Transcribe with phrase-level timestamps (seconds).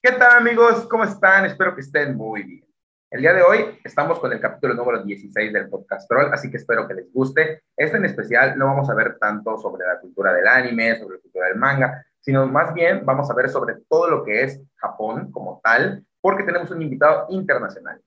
[0.00, 0.86] ¿Qué tal amigos?
[0.88, 1.44] ¿Cómo están?
[1.44, 2.64] Espero que estén muy bien.
[3.10, 6.58] El día de hoy estamos con el capítulo número 16 del podcast Troll, así que
[6.58, 7.64] espero que les guste.
[7.76, 11.22] Este en especial no vamos a ver tanto sobre la cultura del anime, sobre la
[11.22, 15.32] cultura del manga, sino más bien vamos a ver sobre todo lo que es Japón
[15.32, 18.00] como tal, porque tenemos un invitado internacional.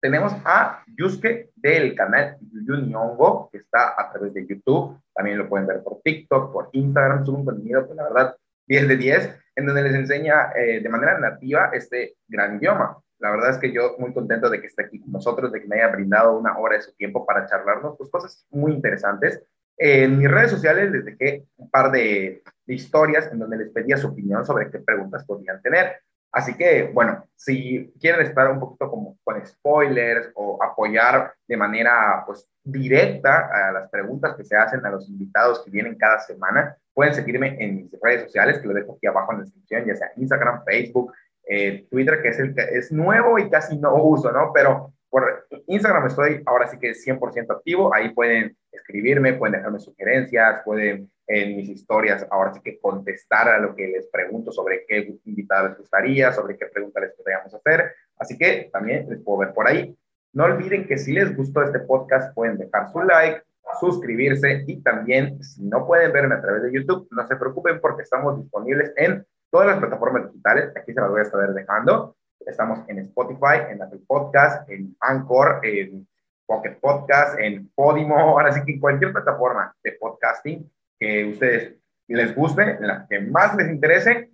[0.00, 5.00] Tenemos a Yusuke del canal Yu que está a través de YouTube.
[5.14, 7.24] También lo pueden ver por TikTok, por Instagram.
[7.24, 8.36] Sube un contenido, pues la verdad,
[8.66, 12.98] 10 de 10 en donde les enseña eh, de manera nativa este gran idioma.
[13.18, 15.68] La verdad es que yo muy contento de que esté aquí con nosotros, de que
[15.68, 19.42] me haya brindado una hora de su tiempo para charlarnos, pues cosas muy interesantes.
[19.76, 23.96] en mis redes sociales les dejé un par de, de historias en donde les pedía
[23.96, 26.00] su opinión sobre qué preguntas podían tener.
[26.32, 32.22] Así que, bueno, si quieren estar un poquito como con spoilers o apoyar de manera
[32.24, 36.76] pues directa a las preguntas que se hacen a los invitados que vienen cada semana,
[36.94, 39.96] pueden seguirme en mis redes sociales, que lo dejo aquí abajo en la descripción, ya
[39.96, 41.12] sea Instagram, Facebook,
[41.46, 44.52] eh, Twitter, que es, el, que es nuevo y casi no uso, ¿no?
[44.52, 49.80] Pero por Instagram estoy ahora sí que es 100% activo, ahí pueden escribirme, pueden dejarme
[49.80, 54.84] sugerencias, pueden en mis historias ahora sí que contestar a lo que les pregunto sobre
[54.86, 59.38] qué invitado les gustaría, sobre qué preguntas les podríamos hacer, así que también les puedo
[59.38, 59.96] ver por ahí.
[60.32, 63.42] No olviden que si les gustó este podcast pueden dejar su like,
[63.78, 68.02] suscribirse y también si no pueden verme a través de YouTube, no se preocupen porque
[68.02, 72.16] estamos disponibles en todas las plataformas digitales, aquí se las voy a estar dejando.
[72.40, 76.06] Estamos en Spotify, en Apple Podcast, en Anchor, en
[76.46, 81.76] Pocket Podcast, en Podimo, ahora sí que en cualquier plataforma de podcasting que ustedes
[82.08, 84.30] les guste, en la que más les interese,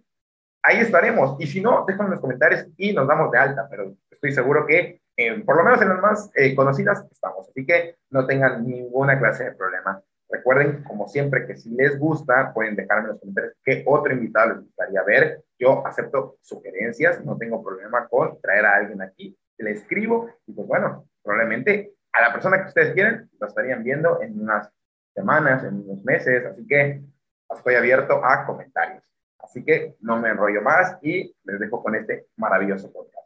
[0.63, 1.37] ahí estaremos.
[1.39, 4.67] Y si no, déjenme en los comentarios y nos damos de alta, pero estoy seguro
[4.67, 7.49] que eh, por lo menos en las más eh, conocidas estamos.
[7.49, 10.03] Así que no tengan ninguna clase de problema.
[10.29, 14.55] Recuerden, como siempre, que si les gusta, pueden dejarme en los comentarios qué otro invitado
[14.55, 15.45] les gustaría ver.
[15.59, 19.37] Yo acepto sugerencias, no tengo problema con traer a alguien aquí.
[19.59, 24.21] Le escribo y pues bueno, probablemente a la persona que ustedes quieren lo estarían viendo
[24.21, 24.71] en unas
[25.15, 26.45] semanas, en unos meses.
[26.45, 27.03] Así que
[27.49, 29.05] estoy abierto a comentarios.
[29.39, 33.26] Así que no me enrollo más y les dejo con este maravilloso podcast.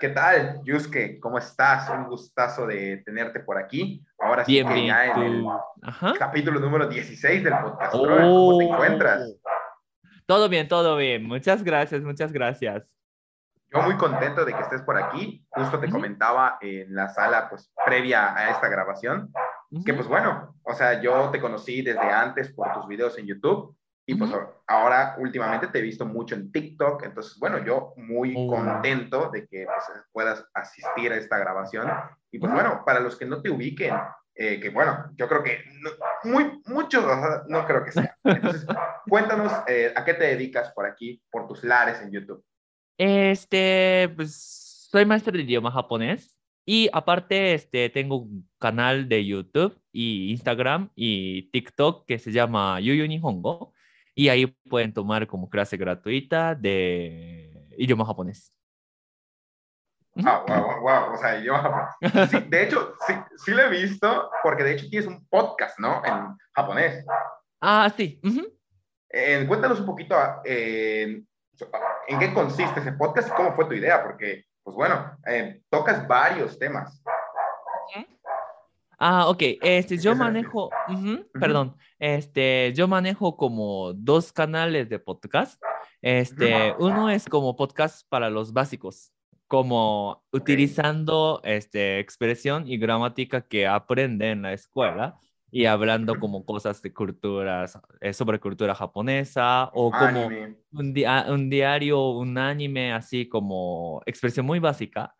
[0.00, 1.20] ¿Qué tal, Yusuke?
[1.20, 1.90] ¿Cómo estás?
[1.90, 4.02] Un gustazo de tenerte por aquí.
[4.18, 5.46] Ahora sí que ya en el
[6.18, 7.92] capítulo número 16 del podcast.
[7.92, 8.62] ¿Cómo te oh.
[8.62, 9.36] encuentras?
[10.24, 11.26] Todo bien, todo bien.
[11.26, 12.82] Muchas gracias, muchas gracias.
[13.70, 15.44] Yo muy contento de que estés por aquí.
[15.50, 19.30] Justo te comentaba en la sala, pues, previa a esta grabación,
[19.84, 23.76] que pues bueno, o sea, yo te conocí desde antes por tus videos en YouTube
[24.10, 24.32] y pues
[24.66, 28.48] ahora últimamente te he visto mucho en TikTok, entonces bueno, yo muy oh.
[28.48, 31.88] contento de que pues, puedas asistir a esta grabación.
[32.32, 33.94] Y pues bueno, para los que no te ubiquen,
[34.34, 35.62] eh, que bueno, yo creo que
[36.24, 37.04] muy, muchos
[37.46, 38.16] no creo que sea.
[38.24, 38.66] Entonces,
[39.08, 42.44] cuéntanos eh, a qué te dedicas por aquí, por tus lares en YouTube.
[42.98, 49.80] Este, pues soy maestro de idioma japonés y aparte este, tengo un canal de YouTube
[49.92, 53.72] y Instagram y TikTok que se llama Yuyu Nihongo
[54.20, 58.52] y ahí pueden tomar como clase gratuita de idioma japonés.
[60.22, 62.28] Ah, wow, wow, o sea, idioma japonés.
[62.30, 66.04] Sí, de hecho, sí, sí lo he visto, porque de hecho tienes un podcast, ¿no?
[66.04, 67.02] En japonés.
[67.62, 68.20] Ah, sí.
[69.08, 70.14] eh, cuéntanos un poquito
[70.44, 71.22] eh,
[72.08, 76.06] en qué consiste ese podcast y cómo fue tu idea, porque, pues bueno, eh, tocas
[76.06, 77.02] varios temas.
[79.02, 79.42] Ah, ok.
[79.62, 80.68] Este, yo manejo,
[81.32, 85.58] perdón, este, yo manejo como dos canales de podcast.
[86.02, 89.10] Este, uno es como podcast para los básicos,
[89.46, 95.18] como utilizando este, expresión y gramática que aprende en la escuela
[95.50, 102.10] y hablando como cosas de culturas, eh, sobre cultura japonesa o como un, un, diario,
[102.10, 105.14] un anime, así como expresión muy básica.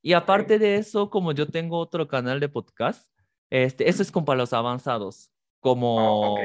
[0.00, 3.10] Y aparte de eso, como yo tengo otro canal de podcast,
[3.50, 5.30] este, eso es como para los avanzados,
[5.60, 6.38] como oh,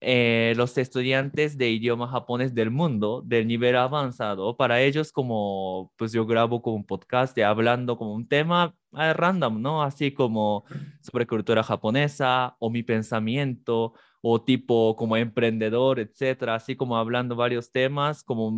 [0.00, 4.56] eh, los estudiantes de idioma japonés del mundo, del nivel avanzado.
[4.56, 9.12] Para ellos, como pues yo grabo como un podcast de hablando como un tema eh,
[9.14, 9.82] random, ¿no?
[9.82, 10.64] Así como
[11.00, 17.70] sobre cultura japonesa o mi pensamiento o tipo como emprendedor, etcétera, así como hablando varios
[17.72, 18.54] temas, como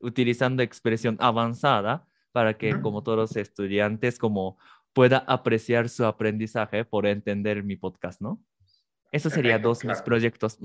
[0.00, 4.58] utilizando expresión avanzada para que como todos los estudiantes como
[4.98, 8.42] pueda apreciar su aprendizaje por entender mi podcast, ¿no?
[9.12, 10.58] Eso sería dos mis proyectos.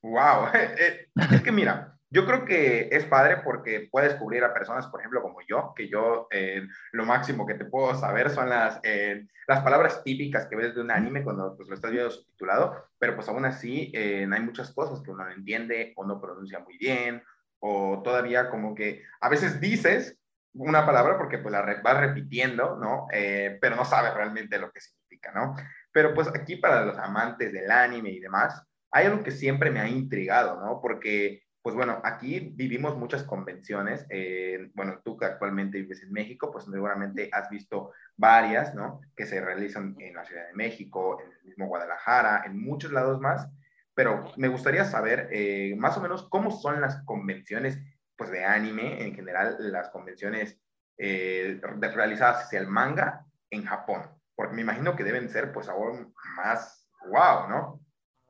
[0.00, 4.86] Wow, eh, es que mira, yo creo que es padre porque puedes descubrir a personas,
[4.86, 6.62] por ejemplo, como yo, que yo eh,
[6.92, 10.80] lo máximo que te puedo saber son las, eh, las palabras típicas que ves de
[10.80, 15.02] un anime cuando pues, lo estás viendo subtitulado, pero pues aún así hay muchas cosas
[15.02, 17.24] que uno no entiende o no pronuncia muy bien
[17.58, 20.16] o todavía como que a veces dices
[20.54, 23.06] una palabra porque pues la vas repitiendo, ¿no?
[23.12, 25.54] Eh, pero no sabes realmente lo que significa, ¿no?
[25.92, 29.80] Pero pues aquí para los amantes del anime y demás, hay algo que siempre me
[29.80, 30.80] ha intrigado, ¿no?
[30.80, 34.04] Porque pues bueno, aquí vivimos muchas convenciones.
[34.10, 39.00] Eh, bueno, tú que actualmente vives en México, pues seguramente has visto varias, ¿no?
[39.16, 43.18] Que se realizan en la Ciudad de México, en el mismo Guadalajara, en muchos lados
[43.18, 43.48] más.
[43.94, 47.78] Pero me gustaría saber eh, más o menos cómo son las convenciones,
[48.16, 50.58] pues de anime, en general, las convenciones
[50.98, 51.60] eh,
[51.94, 54.02] realizadas hacia el manga en Japón.
[54.34, 57.80] Porque me imagino que deben ser, pues, aún más wow, ¿no?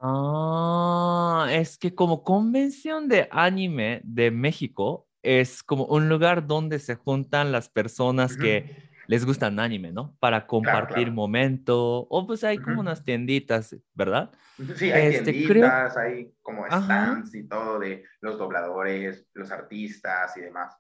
[0.00, 6.96] Ah, es que como convención de anime de México es como un lugar donde se
[6.96, 10.16] juntan las personas que les gustan anime, ¿no?
[10.18, 14.30] Para compartir momento, o pues hay como unas tienditas, ¿verdad?
[14.76, 20.40] Sí, hay este, tienditas, hay como stands y todo de los dobladores, los artistas y
[20.40, 20.76] demás.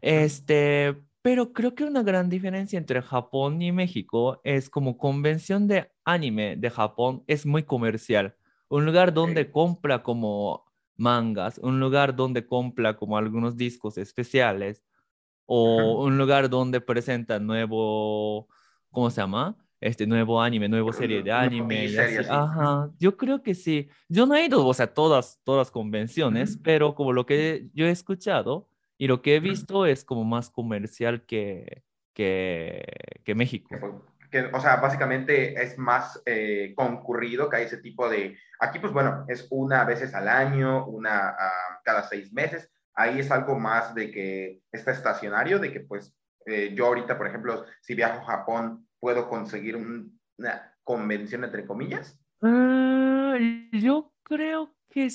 [0.00, 5.90] Este, pero creo que una gran diferencia entre Japón y México es como convención de
[6.04, 8.36] anime de Japón es muy comercial.
[8.68, 10.64] Un lugar donde compra como
[10.96, 14.82] mangas, un lugar donde compra como algunos discos especiales
[15.46, 18.48] o un lugar donde presenta nuevo,
[18.90, 19.56] ¿cómo se llama?
[19.80, 21.88] Este nuevo anime, nueva serie de anime.
[22.30, 23.88] Ajá, yo creo que sí.
[24.08, 27.90] Yo no he ido, o sea, todas, todas convenciones, pero como lo que yo he
[27.90, 31.82] escuchado, y lo que he visto es como más comercial que,
[32.14, 32.84] que,
[33.24, 33.68] que México.
[34.30, 38.38] Que, o sea, básicamente es más eh, concurrido que hay ese tipo de...
[38.60, 42.70] Aquí, pues bueno, es una veces al año, una uh, cada seis meses.
[42.94, 46.14] Ahí es algo más de que está estacionario, de que pues
[46.46, 52.18] eh, yo ahorita, por ejemplo, si viajo a Japón, puedo conseguir una convención entre comillas.
[52.40, 53.36] Uh,
[53.72, 55.10] yo creo que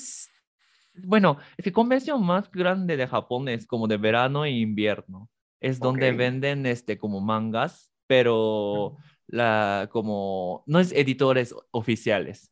[0.94, 5.28] bueno, es que convención más grande de Japón es como de verano e invierno.
[5.60, 12.50] Es donde venden este como mangas, pero la como no es editores oficiales.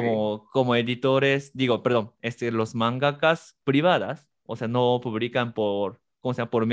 [0.00, 6.34] Como, como editores, digo, perdón, este, los mangakas privadas, o sea, no publican por, ¿cómo
[6.34, 6.50] se llama?
[6.50, 6.66] Por,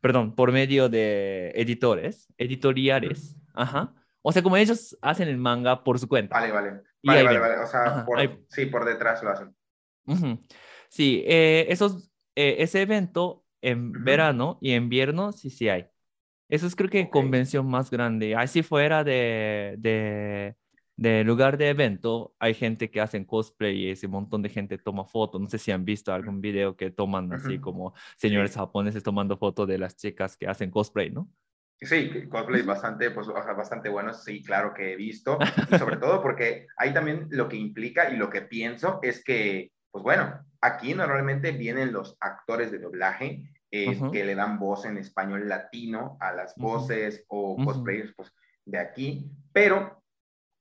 [0.00, 3.94] perdón, por medio de editores, editoriales, ajá.
[4.22, 6.34] O sea, como ellos hacen el manga por su cuenta.
[6.34, 6.82] Vale, vale.
[7.02, 7.58] Vale, vale, vale.
[7.58, 8.06] O sea,
[8.48, 9.54] sí, por detrás lo hacen.
[10.88, 15.86] Sí, eh, esos, eh, ese evento en verano y invierno sí, sí hay.
[16.48, 18.36] Eso es creo que convención más grande.
[18.36, 20.56] Así fuera de, de,
[20.96, 25.40] lugar de evento, hay gente que hacen cosplay y ese montón de gente toma fotos.
[25.40, 29.68] No sé si han visto algún video que toman así como señores japoneses tomando fotos
[29.68, 31.28] de las chicas que hacen cosplay, ¿no?
[31.78, 35.38] Sí, cosplay bastante, pues, bastante bueno, sí, claro que he visto.
[35.70, 39.72] Y sobre todo porque ahí también lo que implica y lo que pienso es que
[39.96, 44.98] pues bueno, aquí normalmente vienen los actores de doblaje eh, que le dan voz en
[44.98, 48.30] español latino a las voces o cosplayers pues,
[48.66, 50.02] de aquí, pero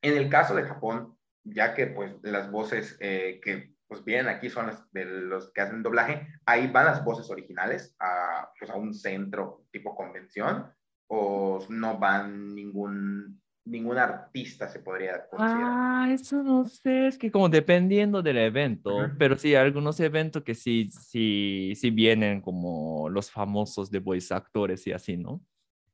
[0.05, 4.49] en el caso de Japón, ya que pues las voces eh, que pues vienen aquí
[4.49, 8.75] son las de los que hacen doblaje, ahí van las voces originales a, pues, a
[8.75, 10.71] un centro tipo convención
[11.07, 15.63] o no van ningún ningún artista se podría considerar.
[15.65, 20.53] Ah, eso no sé, es que como dependiendo del evento, pero sí, algunos eventos que
[20.53, 25.41] sí, sí, sí vienen como los famosos de voice actores y así, ¿no?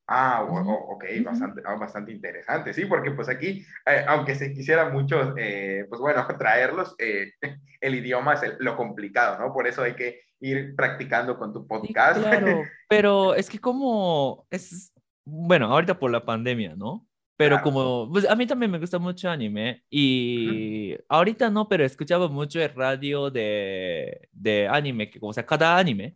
[0.07, 5.33] Ah, ok, bastante, ah, bastante interesante, sí, porque pues aquí, eh, aunque se quisiera mucho,
[5.37, 7.31] eh, pues bueno, traerlos, eh,
[7.81, 9.53] el idioma es lo complicado, ¿no?
[9.53, 12.19] Por eso hay que ir practicando con tu podcast.
[12.19, 14.93] claro, pero es que como es,
[15.23, 17.07] bueno, ahorita por la pandemia, ¿no?
[17.37, 22.27] Pero como, pues a mí también me gusta mucho anime y ahorita no, pero escuchaba
[22.27, 26.15] mucho el radio de, de anime, que como sea, cada anime,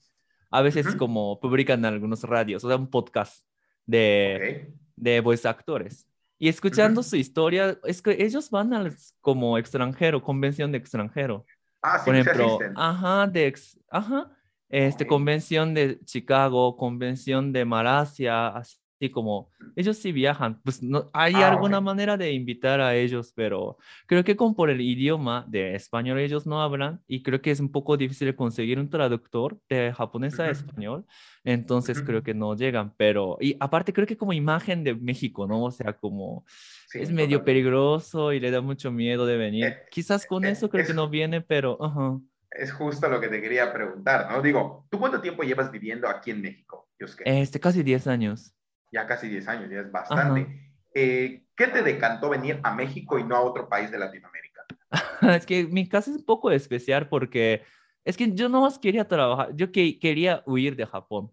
[0.51, 3.43] a veces como publican en algunos radios, o sea, un podcast
[3.85, 6.07] de, de voice actores.
[6.37, 11.45] Y escuchando su historia, es que ellos van al como extranjero, convención de extranjero.
[11.81, 14.31] Ah, sí, Por ejemplo, ajá, de ex, ajá,
[14.67, 21.09] este, convención de Chicago, convención de Malasia, así Sí, como ellos sí viajan, pues no
[21.11, 25.45] hay ah, alguna manera de invitar a ellos, pero creo que con por el idioma
[25.49, 29.59] de español ellos no hablan y creo que es un poco difícil conseguir un traductor
[29.67, 31.05] de japonés a español,
[31.43, 35.65] entonces creo que no llegan, pero y aparte creo que como imagen de México, ¿no?
[35.65, 36.45] O sea, como
[36.93, 39.65] es medio peligroso y le da mucho miedo de venir.
[39.65, 43.41] Eh, Quizás con eh, eso creo que no viene, pero Es justo lo que te
[43.41, 44.41] quería preguntar, ¿no?
[44.41, 46.87] Digo, ¿tú cuánto tiempo llevas viviendo aquí en México,
[47.25, 48.54] Este, casi 10 años
[48.95, 50.47] ya casi 10 años, ya es bastante.
[50.93, 54.63] Eh, ¿Qué te decantó venir a México y no a otro país de Latinoamérica?
[55.35, 57.63] es que mi caso es un poco especial porque
[58.05, 61.31] Es que yo no más quería trabajar, yo que, quería huir de Japón.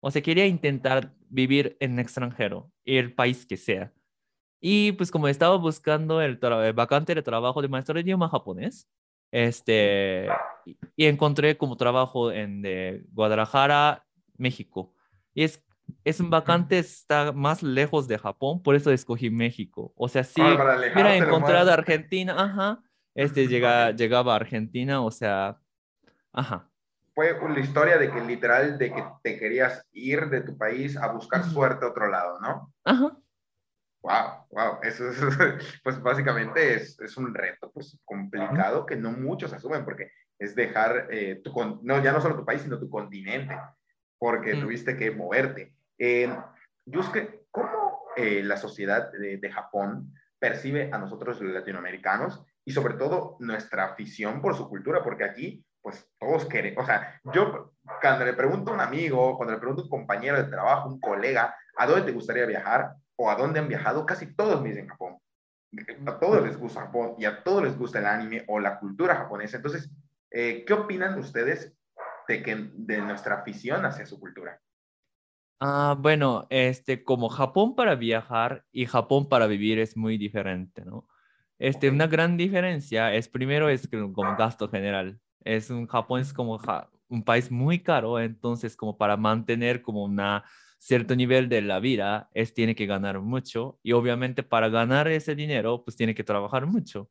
[0.00, 3.92] O sea, quería intentar vivir en extranjero, el país que sea.
[4.60, 6.36] Y pues como estaba buscando el,
[6.74, 8.88] vacante de trabajo de maestro de idioma japonés,
[9.30, 10.28] este,
[10.96, 14.04] y, encontré como trabajo en de Guadalajara,
[14.36, 14.92] México.
[15.32, 15.62] Y es,
[16.04, 19.92] es un vacante, está más lejos de Japón, por eso escogí México.
[19.96, 20.54] O sea, si ah,
[20.92, 22.82] hubiera encontrado Argentina, ajá,
[23.14, 25.58] este llega, llegaba a Argentina, o sea,
[26.32, 26.68] ajá.
[27.14, 31.12] Fue la historia de que literal, de que te querías ir de tu país a
[31.12, 32.72] buscar suerte a otro lado, ¿no?
[32.84, 33.16] Ajá.
[34.02, 35.18] Wow, wow, eso es,
[35.84, 41.08] pues básicamente es, es, un reto pues complicado que no muchos asumen porque es dejar,
[41.10, 43.54] eh, tu, no, ya no solo tu país, sino tu continente,
[44.18, 45.74] porque tuviste que moverte.
[46.00, 46.34] Eh,
[46.86, 52.94] Yusuke, ¿cómo eh, la sociedad de, de, Japón percibe a nosotros los latinoamericanos y sobre
[52.94, 55.04] todo nuestra afición por su cultura?
[55.04, 59.54] Porque aquí, pues todos quieren, o sea, yo cuando le pregunto a un amigo, cuando
[59.54, 62.96] le pregunto a un compañero de trabajo, un colega, ¿a dónde te gustaría viajar?
[63.22, 65.18] o a dónde han viajado, casi todos me dicen Japón.
[66.06, 69.14] A todos les gusta Japón y a todos les gusta el anime o la cultura
[69.14, 69.58] japonesa.
[69.58, 69.90] Entonces,
[70.30, 71.76] eh, ¿qué opinan ustedes
[72.26, 74.58] de, que, de nuestra afición hacia su cultura?
[75.62, 81.06] Ah, bueno, este, como Japón para viajar y Japón para vivir es muy diferente, ¿no?
[81.58, 85.20] Este, una gran diferencia es primero es como gasto general.
[85.44, 86.58] Es un Japón es como
[87.08, 90.44] un país muy caro, entonces como para mantener como una
[90.78, 95.34] cierto nivel de la vida es tiene que ganar mucho y obviamente para ganar ese
[95.34, 97.10] dinero pues tiene que trabajar mucho.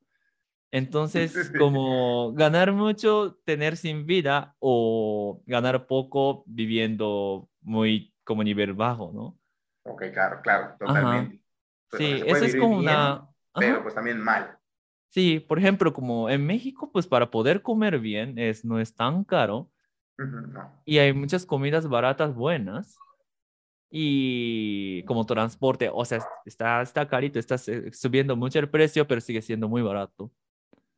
[0.72, 9.12] Entonces, como ganar mucho, tener sin vida o ganar poco viviendo muy como nivel bajo,
[9.12, 9.40] ¿no?
[9.92, 11.42] Ok, claro, claro, totalmente.
[11.94, 13.28] sí, eso es como una...
[13.56, 14.56] Pero pues también mal.
[15.10, 19.24] Sí, por ejemplo, como en México, pues para poder comer bien es, no es tan
[19.24, 19.72] caro.
[20.86, 23.00] Y hay muchas comidas baratas buenas
[23.90, 29.42] y como transporte, o sea, está, está carito, está subiendo mucho el precio, pero sigue
[29.42, 30.32] siendo muy barato.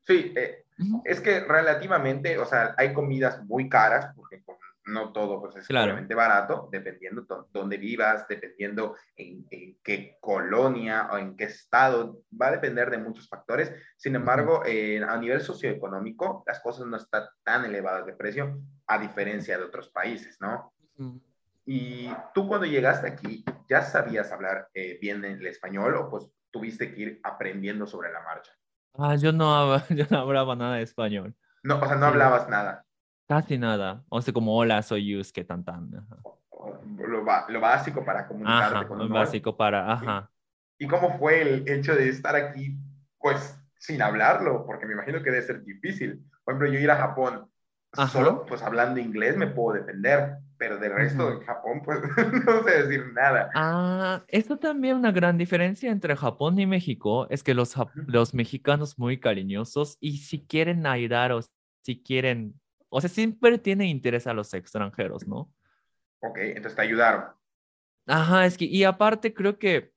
[0.05, 0.65] Sí, eh,
[1.05, 4.43] es que relativamente, o sea, hay comidas muy caras, porque
[4.85, 9.45] no todo pues, es realmente barato, dependiendo de dónde vivas, dependiendo en,
[9.83, 13.71] qué colonia o en qué estado, va a depender de muchos factores.
[13.97, 18.97] Sin embargo, eh, a nivel socioeconómico, las cosas no están tan elevadas de precio, a
[18.97, 20.73] diferencia de otros países, ¿no?
[21.65, 26.93] Y tú cuando llegaste aquí, ¿ya sabías hablar eh, bien el español o pues tuviste
[26.93, 28.51] que ir aprendiendo sobre la marcha?
[28.95, 31.35] Ah, yo no, yo no hablaba nada de español.
[31.63, 32.85] No, o sea, no hablabas nada.
[33.31, 34.03] Casi nada.
[34.09, 35.89] O sea, como hola, soy Yusuke, tan tan.
[36.97, 40.29] Lo, lo, básico para comunicarte ajá, con Lo básico para, ajá.
[40.77, 42.77] ¿Y cómo fue el hecho de estar aquí,
[43.17, 44.65] pues, sin hablarlo?
[44.65, 46.29] Porque me imagino que debe ser difícil.
[46.43, 47.49] Por ejemplo, yo ir a Japón,
[48.11, 52.01] solo, pues, hablando inglés me puedo defender pero del resto de Japón, pues
[52.45, 53.49] no sé decir nada.
[53.55, 57.73] Ah, esto también una gran diferencia entre Japón y México es que los,
[58.05, 61.39] los mexicanos muy cariñosos y si quieren ayudar o
[61.83, 62.60] si quieren,
[62.91, 65.49] o sea, siempre tienen interés a los extranjeros, ¿no?
[66.19, 67.23] Ok, entonces te ayudaron.
[68.05, 69.93] Ajá, es que, y aparte creo que,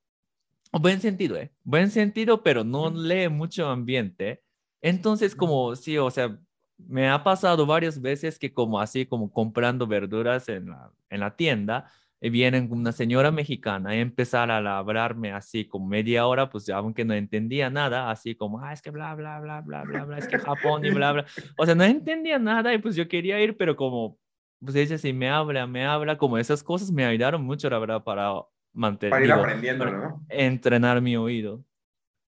[0.73, 1.53] buen sentido, ¿eh?
[1.65, 4.43] Buen sentido, pero no lee mucho ambiente.
[4.81, 6.39] Entonces, como, sí, o sea,
[6.79, 11.35] me ha pasado varias veces que como así, como comprando verduras en la, en la
[11.35, 11.91] tienda,
[12.25, 17.05] y viene una señora mexicana y empezar a hablarme así como media hora, pues aunque
[17.05, 20.27] no entendía nada, así como, ah, es que bla, bla, bla, bla, bla, bla, es
[20.27, 21.27] que Japón y bla, bla.
[21.59, 24.19] O sea, no entendía nada y pues yo quería ir, pero como,
[24.59, 28.03] pues ella sí me habla, me habla, como esas cosas me ayudaron mucho, la verdad,
[28.03, 28.33] para
[28.73, 29.11] mantener.
[29.11, 30.25] Para ir aprendiendo, ¿no?
[30.31, 31.63] Entrenar mi oído.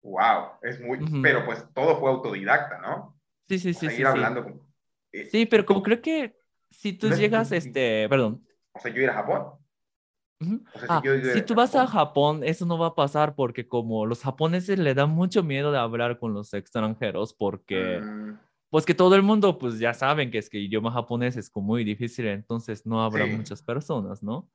[0.03, 3.19] Wow, es muy, pero pues todo fue autodidacta, ¿no?
[3.49, 3.89] Sí, sí, sí.
[3.89, 4.69] sí, hablando.
[5.13, 6.37] Eh, sí, pero como creo que
[6.69, 8.47] si tú llegas, este, perdón.
[8.73, 9.58] O sea, yo ir a Japón.
[10.41, 13.67] O sea, si, ah, si tú vas a Japón, eso no va a pasar porque
[13.67, 18.39] como los japoneses le dan mucho miedo de hablar con los extranjeros porque, mm.
[18.71, 21.51] pues que todo el mundo, pues ya saben que es que el idioma japonés es
[21.51, 24.49] como muy difícil, entonces no habrá muchas personas, ¿no?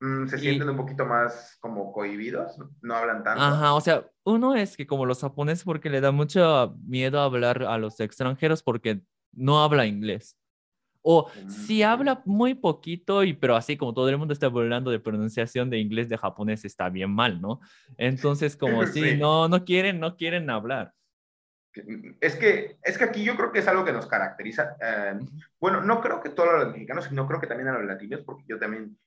[0.00, 3.42] Mm, se sienten un poquito más como cohibidos, no hablan tanto.
[3.42, 7.62] Ajá, o sea, uno es que como los japoneses porque le da mucho miedo hablar
[7.62, 9.00] a los extranjeros porque
[9.32, 10.36] no habla inglés.
[11.08, 14.90] O si mm, habla muy poquito, y, pero así como todo el mundo está hablando
[14.90, 17.60] de pronunciación de inglés de japonés, está bien mal, ¿no?
[17.96, 20.92] Entonces, como si no, no quieren, no quieren hablar.
[22.20, 24.76] Es que, es que aquí yo creo que es algo que nos caracteriza.
[24.80, 25.20] Eh,
[25.60, 28.44] bueno, no creo que todos los mexicanos, sino creo que también a los latinos, porque
[28.48, 28.98] yo también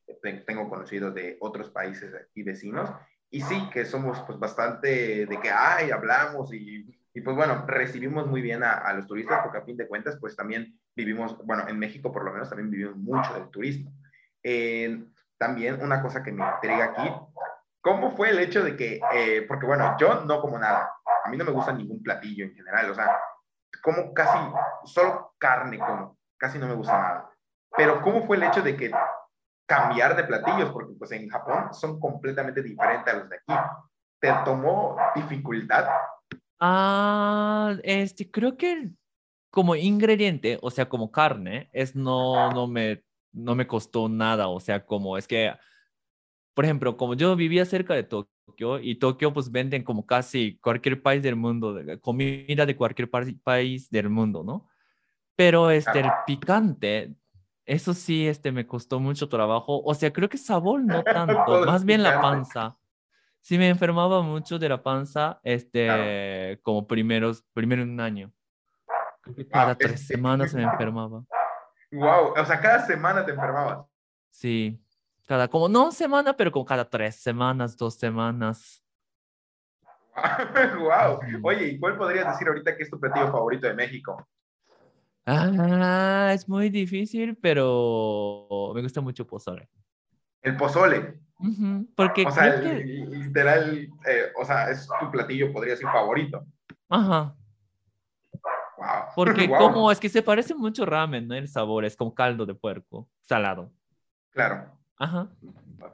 [0.48, 2.92] tengo conocidos de otros países y vecinos,
[3.30, 8.26] y sí que somos pues bastante de que, ay, hablamos y, y pues bueno, recibimos
[8.26, 11.68] muy bien a, a, los turistas, porque a fin de cuentas, pues también vivimos, bueno,
[11.68, 13.92] en México por lo menos también vivimos mucho del turismo.
[15.38, 17.10] también una cosa que me intriga aquí,
[17.82, 20.92] ¿cómo fue el hecho de que, eh, porque bueno, yo no como nada,
[21.24, 23.18] a mí no me gusta ningún platillo en general, o sea,
[23.82, 24.38] como casi,
[24.86, 27.30] solo carne como, casi no me gusta nada.
[27.78, 28.92] Pero ¿cómo fue el hecho de que
[29.66, 30.72] cambiar de platillos?
[30.72, 33.54] Porque pues en Japón son completamente diferentes a los de aquí.
[34.20, 35.88] ¿Te tomó dificultad?
[36.60, 38.90] Ah, este, creo que
[39.50, 44.60] como ingrediente, o sea, como carne, es no, no me, no me costó nada, o
[44.60, 45.54] sea, como es que,
[46.54, 51.02] por ejemplo, como yo vivía cerca de Tokio y Tokio pues venden como casi cualquier
[51.02, 54.68] país del mundo, comida de cualquier país del mundo, ¿no?
[55.36, 57.16] Pero este, el picante,
[57.66, 61.86] eso sí, este, me costó mucho trabajo, o sea, creo que sabor no tanto, más
[61.86, 62.76] bien la panza.
[63.42, 68.34] Sí me enfermaba mucho de la panza, este, como primeros, primero un año.
[69.52, 71.24] Cada tres semanas me enfermaba.
[71.92, 73.86] Wow, o sea, cada semana te enfermabas.
[74.30, 74.80] Sí,
[75.26, 78.84] cada, como no semana, pero como cada tres semanas, dos semanas.
[80.80, 81.20] wow.
[81.44, 84.28] Oye, ¿y cuál podrías decir ahorita que es tu platillo favorito de México?
[85.26, 89.70] Ah, es muy difícil, pero me gusta mucho pozole.
[90.42, 91.20] El pozole.
[91.96, 96.46] Porque o sea, literal, eh, o sea, es tu platillo, podría ser favorito.
[96.90, 97.36] Ajá.
[99.16, 101.36] Porque como es que se parece mucho ramen, ¿no?
[101.36, 103.72] El sabor es como caldo de puerco, salado.
[104.32, 104.72] Claro.
[104.98, 105.30] Ajá.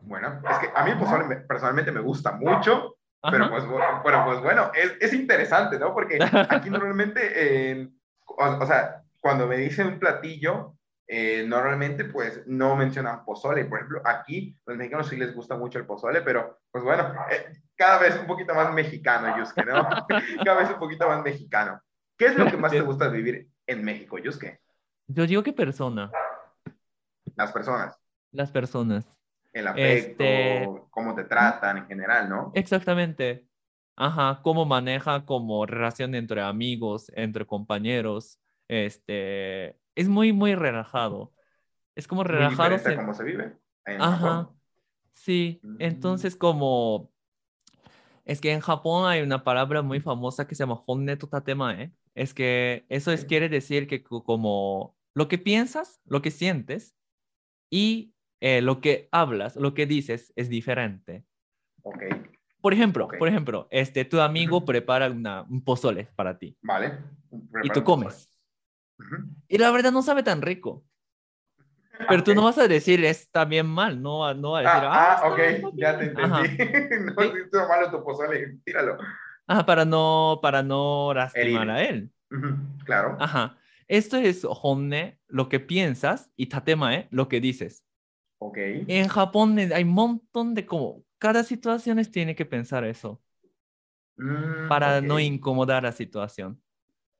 [0.01, 2.97] Bueno, es que a mí el personalmente me gusta mucho,
[3.31, 5.93] pero pues, bueno, pues bueno, es, es, interesante, ¿no?
[5.93, 7.91] Porque aquí normalmente,
[8.25, 10.75] o, sea, cuando me dicen un platillo,
[11.07, 13.65] eh, normalmente pues no mencionan pozole.
[13.65, 17.53] Por ejemplo, aquí los mexicanos sí les gusta mucho el pozole, pero pues bueno, eh,
[17.75, 19.87] cada vez un poquito más mexicano, Yusuke, ¿no?
[20.45, 21.79] cada vez un poquito más mexicano.
[22.17, 24.59] ¿Qué es lo que más te gusta de vivir en México, Yusuke?
[25.07, 26.11] Yo digo que persona.
[27.35, 27.97] Las personas.
[28.31, 29.05] Las personas.
[29.53, 30.81] El afecto, este...
[30.89, 32.51] cómo te tratan en general, ¿no?
[32.55, 33.47] Exactamente.
[33.95, 38.39] Ajá, cómo maneja como relación entre amigos, entre compañeros.
[38.67, 41.33] Este, es muy, muy relajado.
[41.95, 42.77] Es como relajado.
[42.77, 43.57] Muy cómo se vive.
[43.85, 44.49] Ajá.
[45.13, 45.75] Sí, mm.
[45.79, 47.09] entonces como
[48.25, 51.93] es que en Japón hay una palabra muy famosa que se llama honne to tatemae.
[52.15, 56.95] Es que eso es, quiere decir que como lo que piensas, lo que sientes
[57.69, 61.25] y eh, lo que hablas, lo que dices es diferente.
[61.83, 62.09] Okay.
[62.61, 66.57] Por ejemplo, por ejemplo, este, tu amigo prepara una, un pozole para ti.
[66.61, 66.97] Vale.
[67.63, 68.31] y tú comes.
[69.47, 70.83] Y la verdad no sabe tan rico.
[72.09, 75.19] Pero tú no vas a decir está bien mal, no, no vas a decir, ah,
[75.21, 76.25] ah ok, ya te entendí.
[77.05, 77.67] no, ¿Sí?
[77.69, 78.97] malo tu pozole, tíralo.
[79.47, 82.11] Ajá, para no, para no lastimar a él.
[82.85, 83.17] Claro.
[83.19, 83.57] Ajá.
[83.87, 87.85] Esto es honne, lo que piensas, y tatemae, lo que dices.
[88.39, 88.57] Ok.
[88.87, 93.21] En Japón hay un montón de como, cada situación tiene que pensar eso.
[94.17, 96.61] Mm, para no incomodar la situación.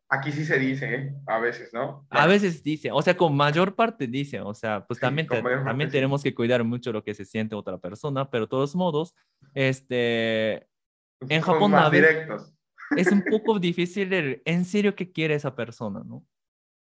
[0.07, 1.13] Aquí sí se dice, ¿eh?
[1.25, 2.05] a veces, ¿no?
[2.09, 6.21] A veces dice, o sea, con mayor parte dice, o sea, pues también, también tenemos
[6.21, 9.15] que cuidar mucho lo que se siente otra persona, pero de todos modos,
[9.55, 10.67] este,
[11.29, 12.53] en Japón más directos.
[12.97, 16.25] es un poco difícil el, en serio que quiere esa persona, ¿no?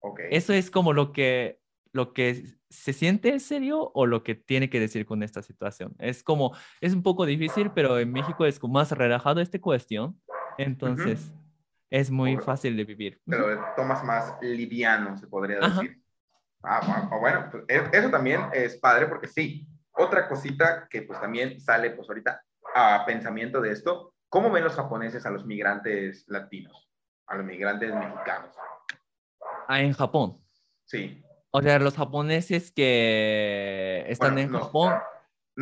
[0.02, 0.28] Okay.
[0.32, 1.60] Eso es como lo que,
[1.92, 5.96] lo que se siente en serio o lo que tiene que decir con esta situación.
[6.00, 10.20] Es como, es un poco difícil, pero en México es más relajado esta cuestión,
[10.58, 11.34] entonces
[11.90, 13.20] es muy fácil de vivir.
[13.26, 16.02] Pero tomas más liviano, se podría decir.
[16.62, 19.68] Ah, bueno, pues e, eso también es padre porque sí.
[19.92, 22.42] Otra cosita que pues también sale pues ahorita
[22.76, 26.90] a pensamiento de esto, ¿cómo ven los japoneses a los migrantes latinos,
[27.28, 28.56] a los migrantes mexicanos?
[29.68, 30.42] Ah, en Japón.
[30.86, 31.24] Sí.
[31.52, 34.94] O sea, los japoneses que están en Japón,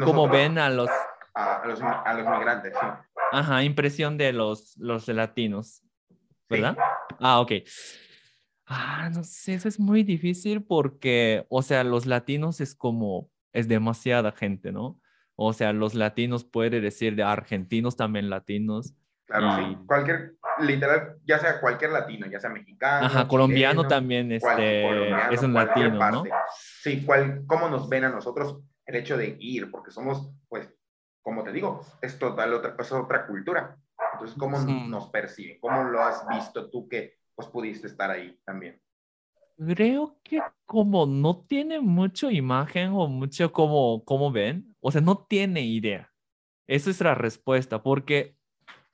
[0.04, 0.90] ¿cómo ven a los...
[1.34, 1.82] A, los...
[1.82, 2.88] a los migrantes, sí.
[3.32, 5.84] Ajá, impresión de los, los latinos.
[6.50, 6.78] ¿verdad?
[7.20, 7.52] Ah, ok.
[8.66, 13.68] Ah, no sé, eso es muy difícil porque, o sea, los latinos es como, es
[13.68, 15.00] demasiada gente, ¿no?
[15.40, 18.96] O sea, los latinos puede decir de argentinos también latinos.
[19.28, 19.78] Claro, sí.
[19.86, 23.06] Cualquier, literal, ya sea cualquier latino, ya sea mexicano.
[23.06, 26.24] Ajá, colombiano también este, es un latino, ¿no?
[26.82, 30.74] Sí, cuál, cómo nos ven a nosotros el hecho de ir, porque somos, pues,
[31.22, 33.78] como te digo, es total otra, es otra cultura.
[34.14, 35.60] Entonces, ¿cómo nos perciben?
[35.60, 38.82] ¿Cómo lo has visto tú que pues pudiste estar ahí también?
[39.58, 45.18] Creo que como no tiene mucho imagen o mucho como, como ven, o sea, no
[45.18, 46.14] tiene idea.
[46.68, 48.38] Esa es la respuesta, porque,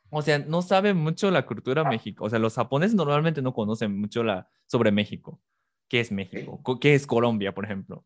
[0.10, 2.26] o sea, no sabe mucho la cultura México.
[2.26, 5.42] O sea, los japoneses normalmente no conocen mucho la, sobre México.
[5.90, 8.06] qué es México, qué es Colombia, por ejemplo.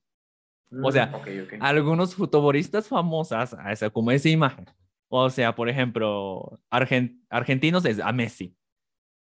[0.84, 3.56] O sea, mm, algunos futbolistas famosas,
[3.94, 4.66] como esa imagen.
[5.10, 8.58] O sea, por ejemplo, argentinos es a Messi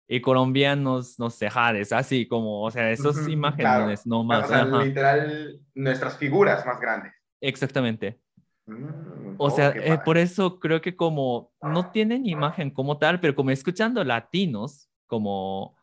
[0.08, 4.46] y colombianos, no sé, Jades, así como, o sea, esas imágenes no más.
[4.46, 7.14] O sea, literal, nuestras figuras más grandes.
[7.40, 8.20] Exactamente.
[8.66, 13.36] Mm, o sea, eh, por eso creo que como no tienen imagen como tal, pero
[13.36, 15.76] como escuchando latinos, como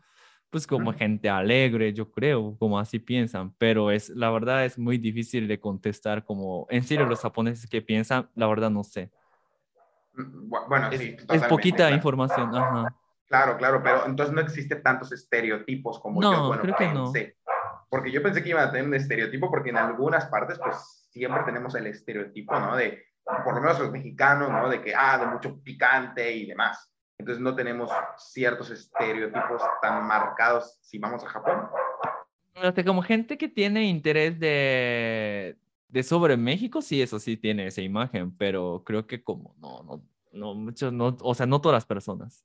[0.51, 4.99] pues como gente alegre, yo creo, como así piensan, pero es la verdad es muy
[4.99, 9.13] difícil de contestar como en serio los japoneses que piensan, la verdad no sé.
[10.15, 12.97] Mm, bueno, sí, es poquita información, ajá.
[13.31, 17.13] Claro, claro, pero entonces no existe tantos estereotipos como no, yo bueno, creo que no.
[17.89, 21.45] Porque yo pensé que iban a tener un estereotipo porque en algunas partes pues siempre
[21.45, 22.75] tenemos el estereotipo, ¿no?
[22.75, 23.05] De
[23.45, 24.69] por lo menos los mexicanos, ¿no?
[24.69, 26.93] De que ah, de mucho picante y demás.
[27.19, 31.69] Entonces no tenemos ciertos estereotipos tan marcados si vamos a Japón.
[32.55, 35.57] Sea, como gente que tiene interés de,
[35.89, 40.03] de sobre México, sí, eso sí tiene esa imagen, pero creo que como no, no,
[40.33, 42.45] no, muchos, no, o sea, no todas las personas.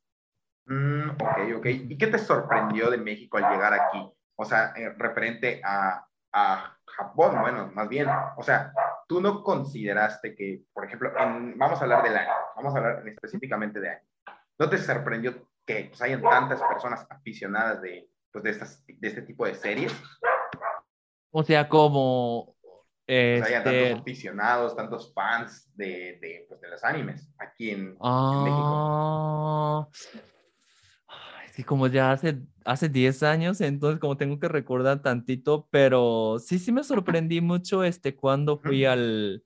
[0.66, 1.66] Mm, ok, ok.
[1.66, 4.12] ¿Y qué te sorprendió de México al llegar aquí?
[4.36, 8.72] O sea, eh, referente a, a, Japón, bueno, más bien, o sea,
[9.08, 13.82] tú no consideraste que, por ejemplo, vamos a hablar del año, vamos a hablar específicamente
[13.82, 14.08] de año.
[14.58, 19.24] ¿No te sorprendió que pues, hayan tantas personas aficionadas de, pues, de, estas, de este
[19.24, 19.94] tipo de series?
[21.32, 22.56] O sea, como...
[23.08, 23.60] Este...
[23.60, 28.00] Tantos aficionados, tantos fans de, de, pues, de los animes aquí en, México.
[28.02, 29.88] Ah,
[31.56, 36.60] que como ya hace, hace 10 años, entonces como tengo que recordar tantito, pero sí,
[36.60, 39.44] sí me sorprendí mucho este, cuando fui al,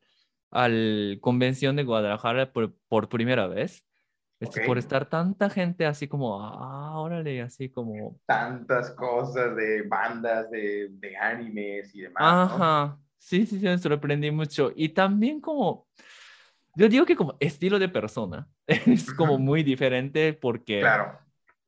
[0.49, 3.85] al convención de Guadalajara por, por primera vez.
[4.39, 8.17] Este, Por estar tanta gente así como, ah, órale, así como...
[8.25, 12.15] Tantas cosas de bandas, de, de animes y demás.
[12.21, 14.71] Ajá, sí, sí, sí, me sorprendí mucho.
[14.77, 15.87] Y también como,
[16.73, 20.79] yo digo que como estilo de persona es como muy diferente porque...
[20.79, 21.19] Claro.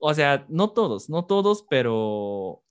[0.04, 2.64] O sea, no todos, no todos, pero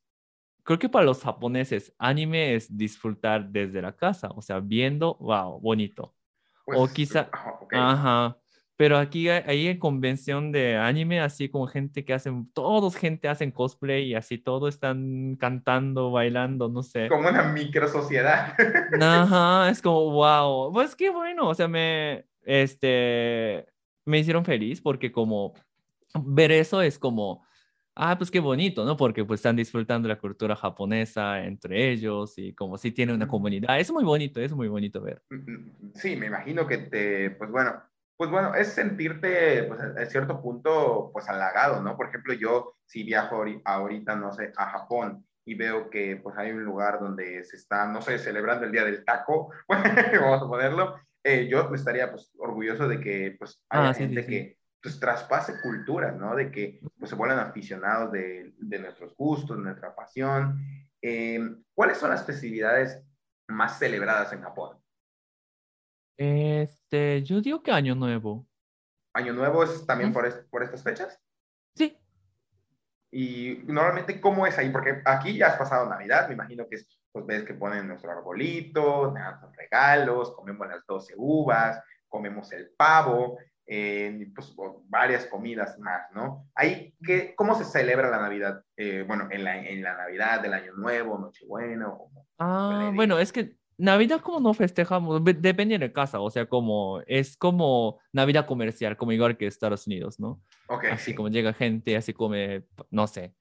[0.64, 5.60] creo que para los japoneses anime es disfrutar desde la casa, o sea, viendo, wow,
[5.60, 6.14] bonito.
[6.66, 7.30] o pues, quizá,
[7.70, 8.36] ajá,
[8.76, 13.52] pero aquí hay, en convención de anime, así como gente que hacen, todos gente hacen
[13.52, 17.08] cosplay y así todos están cantando, bailando, no sé.
[17.08, 18.54] Como una micro sociedad.
[19.00, 23.66] Ajá, es como, wow, pues qué bueno, o sea, me, este,
[24.04, 25.54] me hicieron feliz porque como
[26.14, 27.44] ver eso es como,
[27.94, 28.96] ah, pues qué bonito, ¿no?
[28.96, 33.79] Porque pues están disfrutando la cultura japonesa entre ellos y como si tiene una comunidad.
[33.79, 35.23] Es muy bonito, es muy bonito ver.
[35.94, 37.83] Sí, me imagino que te, pues bueno,
[38.16, 41.96] pues bueno, es sentirte, pues, a cierto punto, pues halagado, ¿no?
[41.96, 46.51] Por ejemplo, yo si viajo ahorita, no sé, a Japón y veo que pues hay
[46.51, 50.96] un lugar donde se está, no sé, celebrando el Día del Taco, vamos a ponerlo,
[51.25, 56.16] eh, yo estaría pues orgulloso de que pues haya ah, gente que pues traspase culturas,
[56.16, 56.34] ¿no?
[56.34, 60.58] De que pues se vuelvan aficionados de, de nuestros gustos, de nuestra pasión.
[61.02, 61.40] Eh,
[61.74, 63.02] ¿Cuáles son las festividades
[63.48, 64.78] más celebradas en Japón?
[66.16, 68.46] Este, yo digo que Año Nuevo.
[69.14, 71.18] ¿Año Nuevo es también por, por estas fechas?
[71.74, 71.98] Sí.
[73.10, 74.70] Y normalmente, ¿cómo es ahí?
[74.70, 76.78] Porque aquí ya has pasado Navidad, me imagino que
[77.10, 83.38] pues ves que ponen nuestro arbolito, nuestros regalos, comemos las 12 uvas, comemos el pavo,
[83.72, 84.52] eh, pues
[84.88, 86.44] varias comidas más, ¿no?
[86.56, 88.64] Ahí, ¿qué, ¿cómo se celebra la Navidad?
[88.76, 91.94] Eh, bueno, en la, en la Navidad del Año Nuevo, Nochebuena.
[92.40, 97.37] ah, bueno, es que Navidad como no festejamos, depende de casa, o sea, como es
[97.37, 100.42] como Navidad comercial, como igual que Estados Unidos, ¿no?
[100.90, 103.37] Así como llega gente, así come, no sé,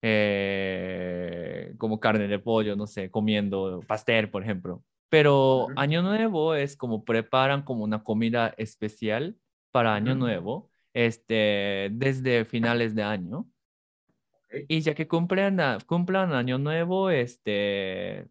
[0.00, 4.82] eh, como carne de pollo, no sé, comiendo pastel, por ejemplo.
[5.10, 9.36] Pero Año Nuevo es como preparan como una comida especial
[9.70, 13.46] para Año Nuevo, este, desde finales de año.
[14.66, 18.28] Y ya que cumplan, cumplan Año Nuevo, este,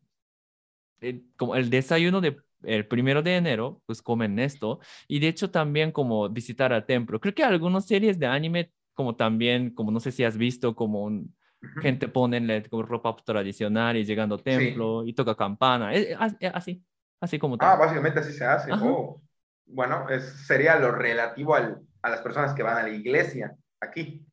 [1.02, 4.80] eh, como el desayuno de el primero de enero, pues comen esto.
[5.08, 7.20] Y de hecho también como visitar al templo.
[7.20, 11.04] Creo que algunas series de anime, como también, como no sé si has visto, como
[11.04, 11.36] un,
[11.82, 15.94] gente pone como ropa tradicional y llegando al templo y toca campana.
[15.94, 16.84] Eh, eh, así,
[17.20, 18.72] así como Ah, básicamente así se hace.
[18.74, 19.22] Oh,
[19.68, 24.26] bueno, es, sería lo relativo al, a las personas que van a la iglesia aquí.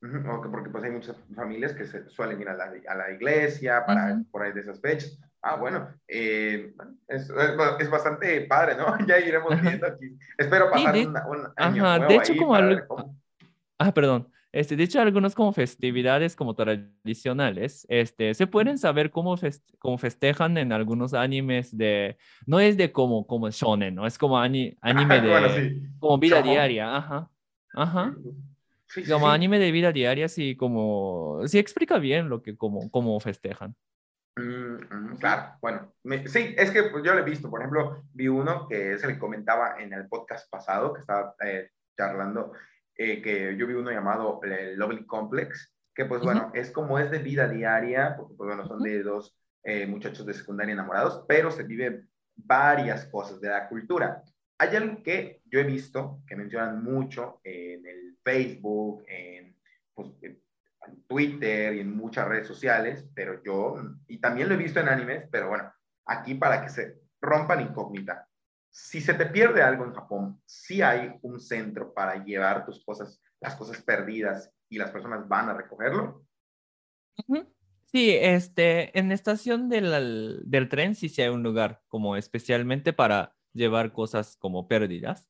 [0.00, 4.20] Porque pues hay muchas familias que se suelen ir a la, a la iglesia para
[4.30, 5.18] por ahí de esas fechas.
[5.42, 6.72] Ah, bueno, eh,
[7.08, 7.30] es,
[7.78, 8.96] es, bastante padre, ¿no?
[9.06, 10.16] ya iremos viendo aquí.
[10.38, 11.16] Espero pasar un,
[11.56, 12.56] año Ajá, de hecho, como,
[13.78, 14.28] Ah, perdón.
[14.52, 19.34] Este, de hecho, algunas como festividades como tradicionales, este, se pueden saber cómo,
[19.78, 24.06] cómo festejan en algunos animes de, no es de como, como shonen, ¿no?
[24.06, 27.30] Es como anime de, como vida diaria, ajá,
[27.74, 28.14] ajá.
[29.08, 33.74] como anime de vida diaria, sí, como, sí explica bien lo que, como, cómo festejan.
[34.36, 35.92] Mm, mm, claro, bueno,
[36.26, 39.18] sí, es que pues, yo lo he visto, por ejemplo, vi uno que se le
[39.18, 42.52] comentaba en el podcast pasado, que estaba eh, charlando,
[42.96, 47.10] eh, que yo vi uno llamado el Lovely Complex, que pues bueno, es como es
[47.10, 51.50] de vida diaria, porque pues bueno, son de dos eh, muchachos de secundaria enamorados, pero
[51.50, 54.22] se vive varias cosas de la cultura.
[54.58, 59.56] Hay algo que yo he visto que mencionan mucho en el Facebook, en,
[59.94, 60.40] pues, en
[61.06, 63.76] Twitter y en muchas redes sociales, pero yo,
[64.06, 65.72] y también lo he visto en animes, pero bueno,
[66.06, 68.28] aquí para que se rompan incógnita.
[68.74, 73.22] Si se te pierde algo en Japón, sí hay un centro para llevar tus cosas,
[73.38, 76.24] las cosas perdidas y las personas van a recogerlo.
[77.84, 82.94] Sí, este, en la estación del, del tren sí, sí hay un lugar como especialmente
[82.94, 85.28] para llevar cosas como perdidas.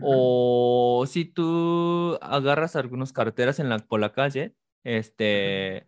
[0.00, 5.86] O si tú agarras algunas carteras en la, por la calle, este,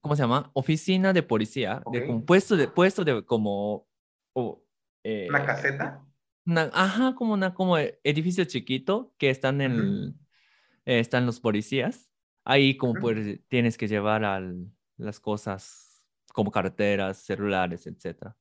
[0.00, 0.50] ¿cómo se llama?
[0.54, 3.86] Oficina de policía, de un puesto de, puesto de como...
[5.04, 6.04] Eh, ¿Una caseta?
[6.72, 10.18] ajá, como una como edificio chiquito que están en...
[10.84, 12.10] están los policías.
[12.44, 18.32] Ahí como pues, tienes que llevar al, las cosas como carteras, celulares, etc.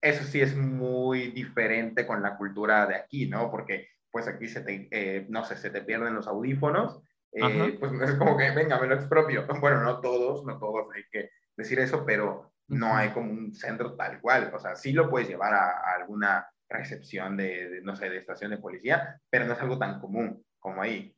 [0.00, 3.50] Eso sí es muy diferente con la cultura de aquí, ¿no?
[3.50, 7.02] Porque pues aquí se te, eh, no sé, se te pierden los audífonos
[7.36, 9.46] eh, pues es como que, venga, me lo expropio.
[9.60, 13.94] Bueno, no todos, no todos hay que decir eso, pero no hay como un centro
[13.94, 14.52] tal cual.
[14.54, 18.58] O sea, sí lo puedes llevar a, alguna recepción de, no sé, de estación de
[18.58, 21.14] policía, pero no es algo tan común como ahí.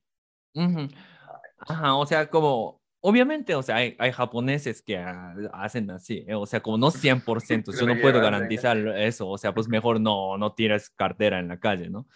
[1.61, 4.99] Ajá, o sea, como, obviamente, o sea, hay, hay japoneses que
[5.53, 6.35] hacen así, ¿eh?
[6.35, 10.37] o sea, como no 100%, yo no puedo garantizar eso, o sea, pues mejor no,
[10.37, 12.07] no tires cartera en la calle, ¿no?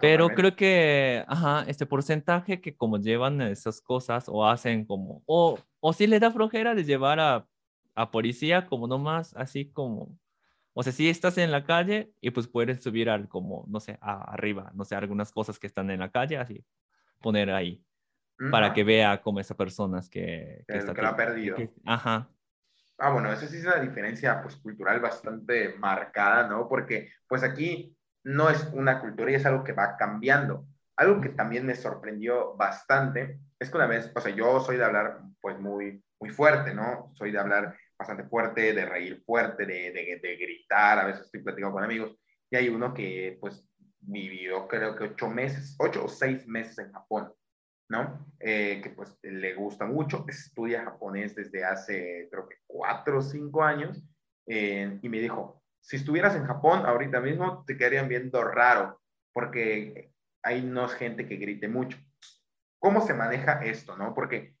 [0.00, 5.58] pero creo que, ajá, este porcentaje que como llevan esas cosas o hacen como, o,
[5.80, 7.46] o si le da flojera de llevar a,
[7.94, 10.18] a policía como nomás, así como,
[10.72, 13.98] o sea, si estás en la calle y pues puedes subir al como, no sé,
[14.00, 16.64] arriba, no sé, algunas cosas que están en la calle, así,
[17.20, 17.84] poner ahí,
[18.50, 21.56] para que vea como esas personas que, que, que lo ha perdido.
[21.84, 22.28] ajá.
[22.98, 26.68] Ah, bueno, eso sí es una diferencia pues cultural bastante marcada, ¿no?
[26.68, 30.66] Porque pues aquí no es una cultura y es algo que va cambiando.
[30.96, 34.84] Algo que también me sorprendió bastante es que una vez, o sea, yo soy de
[34.84, 37.10] hablar pues muy, muy fuerte, ¿no?
[37.14, 41.74] Soy de hablar bastante fuerte, de reír fuerte, de, de, gritar, a veces estoy platicando
[41.74, 42.16] con amigos
[42.50, 43.64] y hay uno que pues
[44.00, 47.32] vivió creo que ocho meses, ocho o seis meses en Japón,
[47.88, 48.26] ¿no?
[48.40, 53.62] Eh, que pues le gusta mucho, estudia japonés desde hace creo que cuatro o cinco
[53.62, 54.02] años
[54.46, 59.00] eh, y me dijo, si estuvieras en Japón ahorita mismo, te quedarían viendo raro,
[59.32, 61.98] porque hay no es gente que grite mucho.
[62.78, 64.14] ¿Cómo se maneja esto, no?
[64.14, 64.53] Porque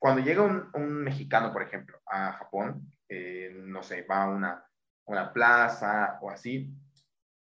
[0.00, 4.64] cuando llega un, mexicano, por ejemplo, a Japón, eh, no sé, va a una,
[5.04, 6.74] una plaza o así,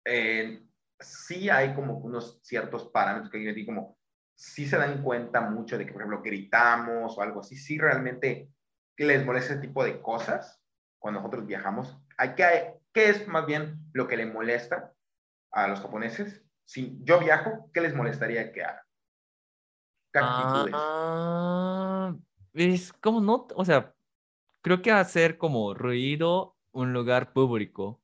[0.05, 0.63] eh,
[0.99, 3.99] sí hay como unos ciertos parámetros que yo como,
[4.35, 8.51] sí se dan cuenta mucho de que, por ejemplo, gritamos o algo así, sí realmente
[8.97, 10.59] les molesta ese tipo de cosas
[10.99, 12.01] cuando nosotros viajamos.
[12.17, 14.95] Hay que ¿Qué es más bien lo que le molesta
[15.53, 16.43] a los japoneses?
[16.65, 18.87] Si yo viajo, ¿qué les molestaría que haga?
[20.13, 20.75] ¿Qué actitudes?
[20.75, 22.17] Ah,
[22.59, 23.95] es como no, o sea,
[24.63, 28.03] creo que hacer como ruido un lugar público.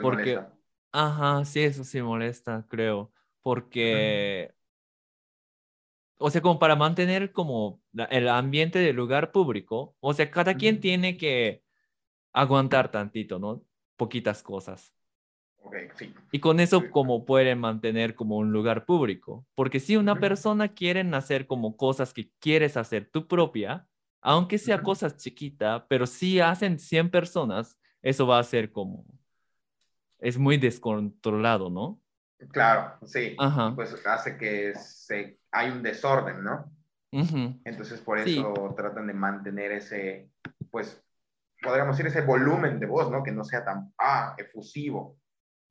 [0.00, 0.58] molesta.
[0.92, 3.12] Ajá, sí, eso sí molesta, creo.
[3.42, 4.54] Porque,
[6.18, 10.80] o sea, como para mantener como el ambiente del lugar público, o sea, cada quien
[10.80, 11.64] tiene que
[12.32, 13.64] aguantar tantito, ¿no?
[13.96, 14.94] poquitas cosas.
[16.32, 19.46] Y con eso como pueden mantener como un lugar público.
[19.54, 23.86] Porque si una persona quiere hacer como cosas que quieres hacer tú propia,
[24.20, 29.04] aunque sea cosas chiquitas, pero si hacen 100 personas, eso va a ser como...
[30.18, 32.00] Es muy descontrolado, ¿no?
[32.50, 33.36] Claro, sí.
[33.74, 36.70] Pues hace que se, hay un desorden, ¿no?
[37.12, 40.30] Entonces por eso tratan de mantener ese,
[40.70, 41.02] pues,
[41.62, 43.22] podríamos decir, ese volumen de voz, ¿no?
[43.22, 45.19] Que no sea tan, ah, efusivo.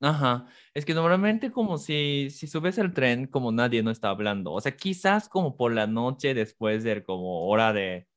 [0.02, 4.54] Ajá, es que normalmente como si, si subes el tren, como nadie no está hablando,
[4.54, 8.08] o sea, quizás como por la noche después de como hora de,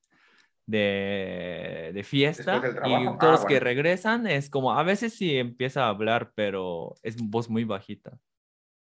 [0.66, 5.84] de, de fiesta y todos los ah, que regresan es como, a veces sí empieza
[5.84, 8.16] a hablar, pero es voz muy bajita.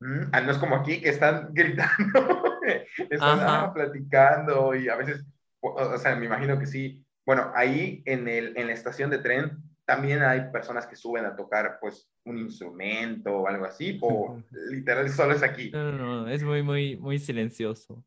[0.02, 2.60] Mm, ah, no es como aquí que están gritando.
[3.10, 5.26] Están ah, platicando y a veces,
[5.60, 7.06] o sea, me imagino que sí.
[7.26, 11.36] Bueno, ahí en, el, en la estación de tren también hay personas que suben a
[11.36, 14.42] tocar pues un instrumento o algo así, o
[14.72, 15.72] literal solo es aquí.
[15.72, 18.04] No, no, no, es muy, muy, muy silencioso.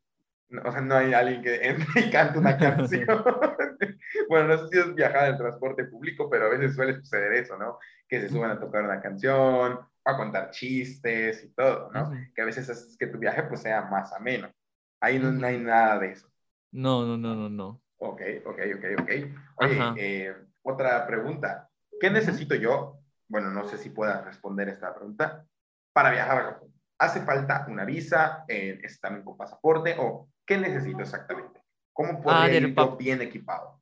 [0.63, 3.05] o sea, no hay alguien que entre y cante una canción.
[4.29, 7.57] bueno, no sé si es viajar en transporte público, pero a veces suele suceder eso,
[7.57, 7.77] ¿no?
[8.07, 12.11] Que se suben a tocar una canción, a contar chistes y todo, ¿no?
[12.33, 14.49] Que a veces es que tu viaje pues sea más ameno.
[14.99, 16.27] Ahí no, no hay nada de eso.
[16.71, 17.81] No, no, no, no, no.
[17.97, 19.09] Ok, ok, ok, ok.
[19.57, 21.66] Oye, eh, otra pregunta.
[21.99, 22.99] ¿Qué necesito yo?
[23.27, 25.45] Bueno, no sé si pueda responder esta pregunta.
[25.93, 26.73] Para viajar a Japón.
[26.99, 28.45] ¿Hace falta una visa?
[28.47, 29.95] Eh, ¿Es también con pasaporte?
[29.99, 31.61] ¿O qué necesito exactamente?
[31.93, 33.81] ¿Cómo puedo ah, ir bien equipado?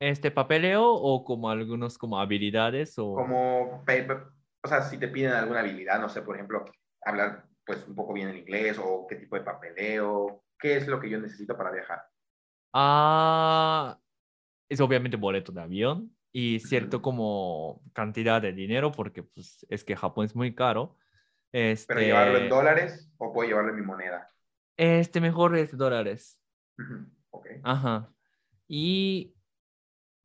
[0.00, 2.98] ¿Este papeleo o como algunos como habilidades?
[2.98, 3.14] O...
[3.14, 3.84] Como,
[4.62, 6.64] o sea, si te piden alguna habilidad, no sé, por ejemplo,
[7.02, 11.00] hablar pues un poco bien el inglés o qué tipo de papeleo, qué es lo
[11.00, 12.02] que yo necesito para viajar.
[12.72, 13.98] Ah,
[14.68, 19.96] es obviamente boleto de avión y cierto como cantidad de dinero porque pues es que
[19.96, 20.94] Japón es muy caro.
[21.50, 24.30] Este, ¿Pero llevarlo en dólares o puedo llevarlo en mi moneda?
[24.76, 26.38] Este mejor es dólares.
[27.30, 27.46] Ok.
[27.62, 28.12] Ajá.
[28.68, 29.32] Y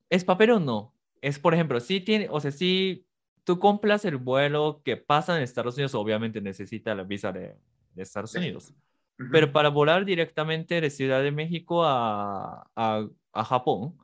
[0.10, 0.94] es papel o no.
[1.22, 3.08] Es, por ejemplo, si tiene, o sea, si
[3.46, 7.56] tú compras el vuelo que pasa en Estados Unidos, obviamente necesita la visa de,
[7.94, 8.74] de Estados Unidos.
[9.32, 13.98] Pero para volar directamente de Ciudad de México a, a, a Japón,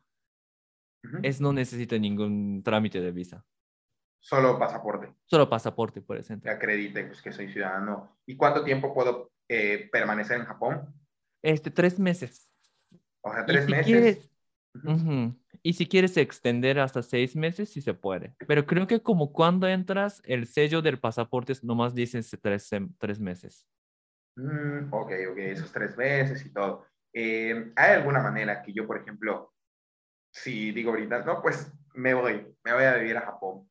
[1.24, 3.46] es no necesita ningún trámite de visa.
[4.20, 5.14] Solo pasaporte.
[5.26, 6.50] Solo pasaporte, por ejemplo.
[6.50, 8.18] Que acredite pues, que soy ciudadano.
[8.26, 10.94] ¿Y cuánto tiempo puedo eh, permanecer en Japón?
[11.42, 12.52] Este, tres meses.
[13.22, 14.30] O sea, tres meses.
[15.64, 18.36] Y si quieres extender hasta seis meses, sí se puede.
[18.48, 23.68] Pero creo que como cuando entras, el sello del pasaporte nomás dice tres, tres meses.
[24.36, 26.86] Mm, ok, ok, esos tres meses y todo.
[27.14, 29.54] Eh, ¿Hay alguna manera que yo, por ejemplo,
[30.32, 33.70] si digo ahorita, no, pues me voy, me voy a vivir a Japón.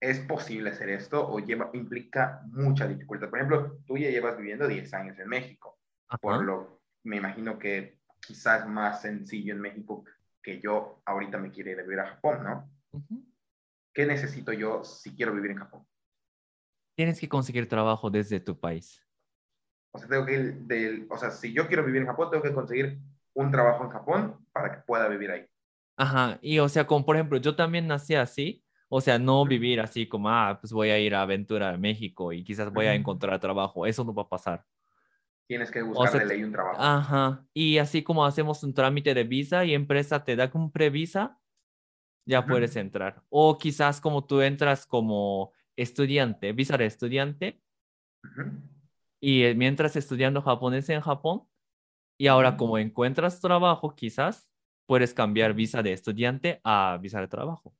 [0.00, 3.28] ¿Es posible hacer esto o lleva, implica mucha dificultad?
[3.28, 5.78] Por ejemplo, tú ya llevas viviendo 10 años en México,
[6.20, 10.04] por lo me imagino que quizás más sencillo en México
[10.42, 12.70] que yo ahorita me quiero ir a vivir a Japón, ¿no?
[13.92, 15.86] ¿Qué necesito yo si quiero vivir en Japón?
[16.94, 19.04] Tienes que conseguir trabajo desde tu país.
[19.92, 22.98] O sea, tengo que, o sea, si yo quiero vivir en Japón, tengo que conseguir
[23.34, 25.49] un trabajo en Japón para que pueda vivir ahí.
[26.00, 29.80] Ajá, y o sea, como por ejemplo, yo también nací así, o sea, no vivir
[29.80, 32.94] así como, ah, pues voy a ir a Aventura a México y quizás voy a
[32.94, 34.64] encontrar trabajo, eso no va a pasar.
[35.46, 36.80] Tienes que buscar de ley un trabajo.
[36.80, 41.38] Ajá, y así como hacemos un trámite de visa y empresa te da como previsa,
[42.24, 43.22] ya puedes entrar.
[43.28, 47.60] O quizás como tú entras como estudiante, visa de estudiante,
[49.20, 51.42] y mientras estudiando japonés en Japón,
[52.16, 54.49] y ahora como encuentras trabajo, quizás
[54.90, 57.72] puedes cambiar visa de estudiante a visa de trabajo.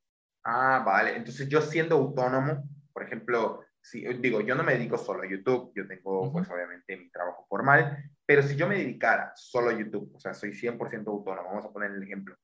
[0.44, 1.16] Ah, vale.
[1.16, 5.73] Entonces yo siendo autónomo, por ejemplo, si digo, yo no me dedico solo a YouTube,
[5.75, 10.14] yo tengo pues obviamente mi trabajo formal, pero si yo me dedicara solo a YouTube,
[10.14, 12.37] o sea, soy 100% autónomo, vamos a poner el ejemplo,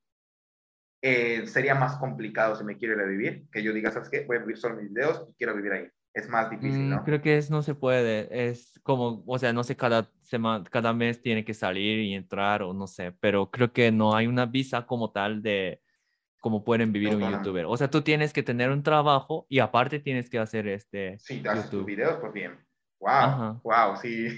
[1.00, 4.24] eh, sería más complicado si me quiero ir a vivir, que yo diga, ¿sabes qué?
[4.26, 7.04] Voy a vivir solo mis videos y quiero vivir ahí es más difícil, mm, ¿no?
[7.04, 10.94] creo que es, no se puede, es como, o sea, no sé, cada, semana, cada
[10.94, 14.46] mes tiene que salir y entrar o no sé, pero creo que no hay una
[14.46, 15.82] visa como tal de
[16.40, 17.66] cómo pueden vivir un youtuber.
[17.66, 21.18] O sea, tú tienes que tener un trabajo y aparte tienes que hacer este...
[21.18, 22.64] Sí, haces tus videos, pues bien.
[22.98, 24.28] Wow, wow, sí.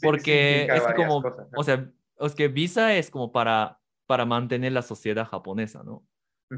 [0.00, 1.20] Porque es como,
[1.56, 6.06] o sea, es que visa es como para, para mantener la sociedad japonesa, ¿no?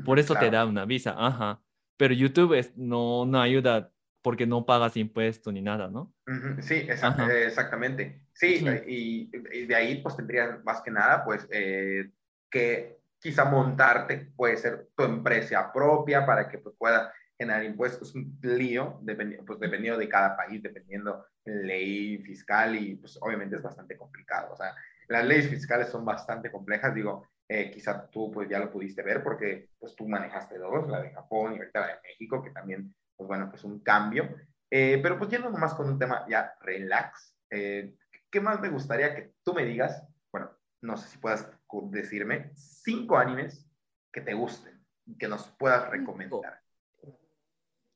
[0.04, 1.62] Por eso te da una visa, ajá.
[1.96, 3.93] Pero YouTube es, no, no ayuda
[4.24, 6.14] porque no pagas impuestos ni nada, ¿no?
[6.62, 8.22] Sí, exactamente.
[8.32, 12.10] Sí, Y, de ahí pues tendrías más que nada pues eh,
[12.50, 18.38] que quizá montarte, puede ser tu empresa propia para que pues, pueda generar impuestos, un
[18.40, 23.62] lío, dependiendo, pues dependiendo de cada país, dependiendo de ley fiscal y pues obviamente es
[23.62, 24.54] bastante complicado.
[24.54, 24.74] O sea,
[25.08, 29.22] las leyes fiscales son bastante complejas, digo, eh, quizá tú pues ya lo pudiste ver
[29.22, 32.94] porque pues tú manejaste dos, la de Japón y ahorita la de México, que también
[33.16, 34.36] pues bueno, pues un cambio.
[34.70, 37.94] Eh, pero pues yendo nomás con un tema ya relax, eh,
[38.30, 40.04] ¿qué más me gustaría que tú me digas?
[40.32, 40.50] Bueno,
[40.80, 41.48] no sé si puedas
[41.90, 43.68] decirme cinco animes
[44.12, 44.84] que te gusten,
[45.18, 46.60] que nos puedas recomendar.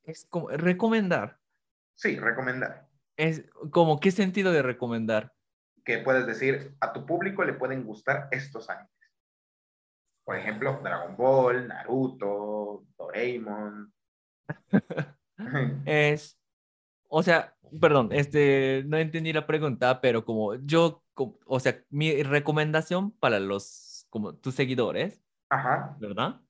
[0.04, 1.38] Es como recomendar.
[1.94, 2.88] Sí, recomendar.
[3.16, 5.34] Es como, ¿qué sentido de recomendar?
[5.84, 8.92] Que puedes decir, a tu público le pueden gustar estos animes.
[10.24, 13.92] Por ejemplo, Dragon Ball, Naruto, Doraemon,
[15.86, 16.38] es,
[17.08, 21.02] o sea, perdón, este, no entendí la pregunta, pero como yo
[21.46, 25.20] o sea, mi recomendación para los, como tus seguidores,
[25.50, 25.96] Ajá.
[25.98, 26.40] ¿verdad?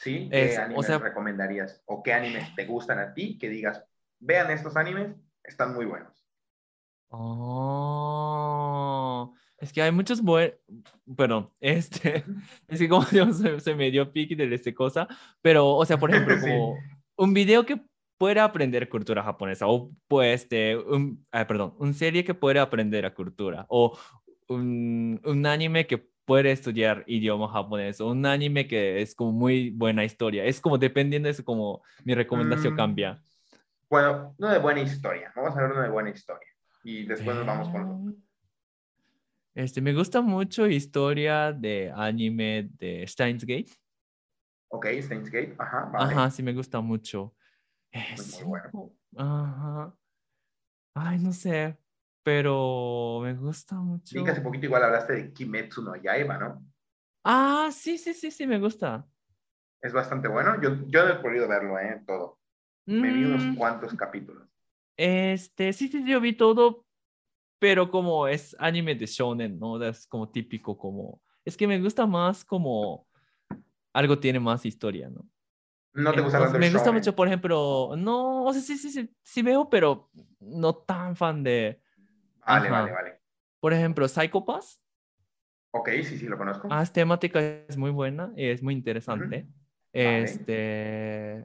[0.00, 1.82] Sí, ¿qué Es- o animes sea- recomendarías?
[1.86, 3.36] ¿O qué animes te gustan a ti?
[3.38, 3.84] Que digas,
[4.18, 6.26] vean estos animes, están muy buenos.
[8.06, 10.54] Oh, es que hay muchos buenos,
[11.16, 12.24] perdón, este,
[12.68, 13.02] es que como
[13.32, 15.06] se, se me dio pique de esta cosa,
[15.42, 16.50] pero, o sea, por ejemplo, Sí.
[17.16, 17.80] Un video que
[18.18, 23.04] pueda aprender cultura japonesa, o pues, este, un, ah, perdón, un serie que pueda aprender
[23.06, 23.98] a cultura, o
[24.48, 29.70] un, un anime que puede estudiar idioma japonés, o un anime que es como muy
[29.70, 32.76] buena historia, es como dependiendo de eso, como mi recomendación Mm.
[32.76, 33.22] cambia.
[33.90, 35.32] Bueno, uno de buena historia.
[35.36, 36.48] Vamos a ver uno de buena historia.
[36.82, 38.16] Y después nos vamos con.
[39.54, 43.70] Este, me gusta mucho historia de anime de Steins Gate.
[44.68, 45.54] Ok, Steins Gate.
[45.58, 46.14] Ajá, vale.
[46.14, 47.34] Ajá, sí me gusta mucho.
[47.92, 48.92] Eh, Muy, muy bueno.
[49.16, 49.94] Ajá.
[50.94, 51.76] Ay, no sé,
[52.22, 54.24] pero me gusta mucho.
[54.24, 56.64] Que hace poquito igual hablaste de Kimetsu no Yaiba, ¿no?
[57.24, 59.06] Ah, sí, sí, sí, sí, me gusta.
[59.80, 60.60] Es bastante bueno.
[60.60, 62.02] Yo, yo no he podido verlo, ¿eh?
[62.06, 62.38] Todo.
[62.86, 64.48] Me vi unos Mm, cuantos capítulos.
[64.96, 66.86] Este, sí, sí, yo vi todo,
[67.58, 69.82] pero como es anime de shonen, ¿no?
[69.82, 71.22] Es como típico, como...
[71.44, 73.06] Es que me gusta más como
[73.94, 75.26] algo tiene más historia, ¿no?
[75.94, 79.08] ¿No te gusta Entonces, me gusta mucho, por ejemplo, no, o sea, sí, sí, sí,
[79.22, 81.80] sí veo, pero no tan fan de,
[82.46, 82.80] Vale, Ajá.
[82.82, 83.20] vale, vale.
[83.60, 84.82] por ejemplo, Psychopass.
[85.70, 86.68] Ok, sí, sí, lo conozco.
[86.70, 89.46] Ah, es temática es muy buena, es muy interesante.
[89.92, 91.44] Este,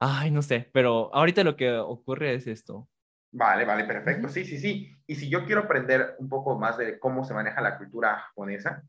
[0.00, 2.88] ay, no sé, pero ahorita lo que ocurre es esto.
[3.30, 4.28] Vale, vale, perfecto.
[4.28, 4.96] Sí, sí, sí.
[5.06, 8.82] Y si yo quiero aprender un poco más de cómo se maneja la cultura japonesa,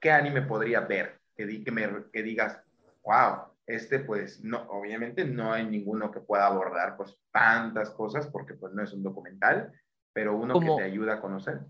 [0.00, 1.19] ¿qué anime podría ver?
[1.36, 2.60] Que, di- que, me, que digas,
[3.02, 8.54] wow, este pues no, obviamente no hay ninguno que pueda abordar pues tantas cosas porque
[8.54, 9.72] pues no es un documental,
[10.12, 11.60] pero uno Como- que te ayuda a conocer.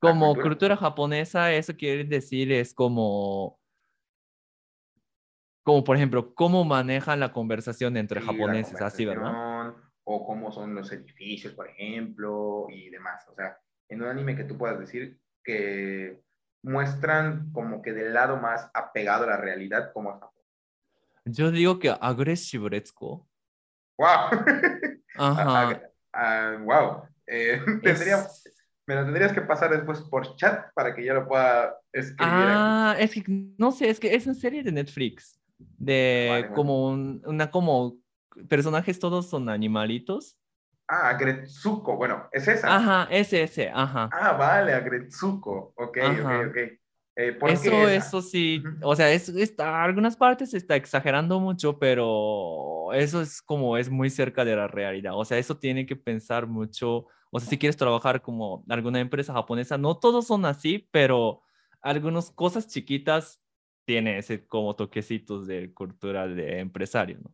[0.00, 0.42] Como cultura.
[0.48, 3.58] cultura japonesa, eso quiere decir es como,
[5.64, 9.74] como por ejemplo, cómo manejan la conversación entre Sí, japoneses, así, ¿verdad?
[10.04, 13.26] O cómo son los edificios, por ejemplo, y demás.
[13.28, 16.22] O sea, en un anime que tú puedas decir que
[16.62, 20.30] muestran como que del lado más apegado a la realidad, como Japón.
[21.24, 23.28] Yo digo que Aggressive Retsuko.
[23.98, 24.08] ¡Wow!
[25.16, 25.90] Ajá.
[26.64, 27.02] wow.
[27.26, 28.54] Eh, tendría, Es-
[28.86, 32.54] Me lo tendrías que pasar después por chat para que yo lo pueda escribir aquí.
[32.56, 33.22] Ah, es que
[33.58, 35.38] no sé, es que es una serie de Netflix.
[35.58, 36.54] De vale.
[36.54, 37.98] como un- una como
[38.48, 40.37] personajes todos son animalitos.
[40.88, 41.96] Ah, Agretsuko.
[41.96, 42.74] Bueno, es esa.
[42.74, 44.08] Ajá, ese, ese, ajá.
[44.10, 45.74] Ah, vale, Agretsuko.
[45.76, 46.40] Ok, Ajá.
[46.40, 46.56] ok, ok.
[47.20, 51.76] Eh, ¿por Eso, qué eso sí, o sea, es, está, algunas partes está exagerando mucho,
[51.76, 55.14] pero eso es como es muy cerca de la realidad.
[55.16, 57.06] O sea, eso tiene que pensar mucho.
[57.32, 61.42] O sea, si quieres trabajar como alguna empresa japonesa, no todos son así, pero
[61.82, 63.42] algunas cosas chiquitas
[63.84, 67.32] tiene ese como toquecitos de cultura de empresario, ¿no?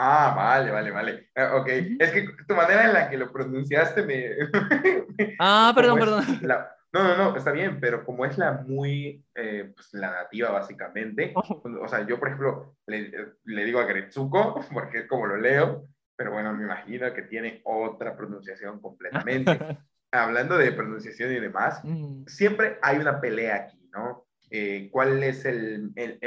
[0.00, 1.28] Ah, vale, vale, vale.
[1.34, 1.68] Ah, ok.
[1.98, 4.36] Es que tu manera en la que lo pronunciaste me...
[5.40, 6.24] Ah, perdón, perdón.
[6.42, 10.50] la- No, no, no, está bien, pero como es la muy, eh, pues la nativa
[10.52, 13.10] básicamente, o sea, yo por ejemplo le,
[13.44, 15.84] le digo a Gretsuko, porque es como lo leo,
[16.16, 19.58] pero bueno, me imagino que tiene otra pronunciación completamente.
[20.12, 24.26] Hablando de pronunciación y demás, Mm, siempre hay una pelea aquí, ¿no?
[24.50, 26.18] Eh, ¿Cuál es el, el,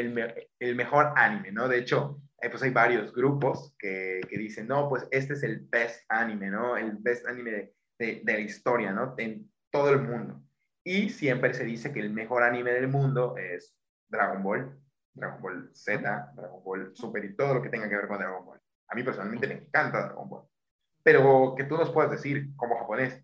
[0.59, 1.67] el mejor anime, ¿no?
[1.67, 5.59] De hecho, eh, pues hay varios grupos que, que dicen, no, pues este es el
[5.59, 6.75] best anime, ¿no?
[6.75, 9.13] El best anime de, de, de la historia, ¿no?
[9.17, 10.41] En todo el mundo.
[10.83, 13.77] Y siempre se dice que el mejor anime del mundo es
[14.09, 14.75] Dragon Ball,
[15.13, 18.45] Dragon Ball Z, Dragon Ball Super y todo lo que tenga que ver con Dragon
[18.45, 18.59] Ball.
[18.87, 20.47] A mí personalmente me encanta Dragon Ball.
[21.03, 23.23] Pero que tú nos puedas decir, como japonés,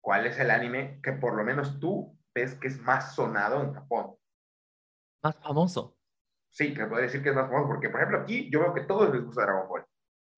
[0.00, 3.74] ¿cuál es el anime que por lo menos tú ves que es más sonado en
[3.74, 4.16] Japón?
[5.22, 5.97] Más famoso.
[6.58, 8.80] Sí, que podría decir que es más famoso, porque por ejemplo aquí yo veo que
[8.80, 9.84] todos les gusta Dragon Ball.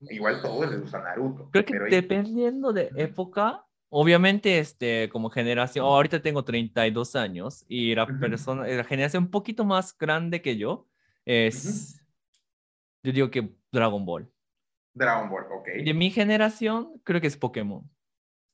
[0.01, 1.49] Igual todos les gusta Naruto.
[1.51, 7.65] Creo que pero ahí- dependiendo de época, obviamente, este, como generación, ahorita tengo 32 años
[7.69, 10.87] y la persona, la generación un poquito más grande que yo
[11.25, 12.05] es,
[13.03, 14.31] yo digo que Dragon Ball.
[14.93, 15.69] Dragon Ball, ok.
[15.85, 17.81] De mi generación, creo que es Pokémon.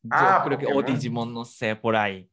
[0.05, 0.83] Yo Ah, creo que, o.
[0.83, 2.31] Digimon, no sé, por ahí.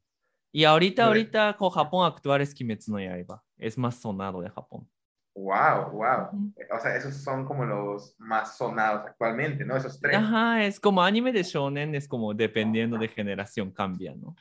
[0.51, 3.43] Y ahorita, ahorita, con Japón actual es Kimetsu no Yaiba.
[3.57, 4.87] Es más sonado de Japón.
[5.35, 6.53] Wow, wow.
[6.75, 9.75] O sea, esos son como los más sonados actualmente, ¿no?
[9.75, 10.15] Esos tres.
[10.15, 14.35] Ajá, es como anime de shonen, es como dependiendo de generación cambia, ¿no?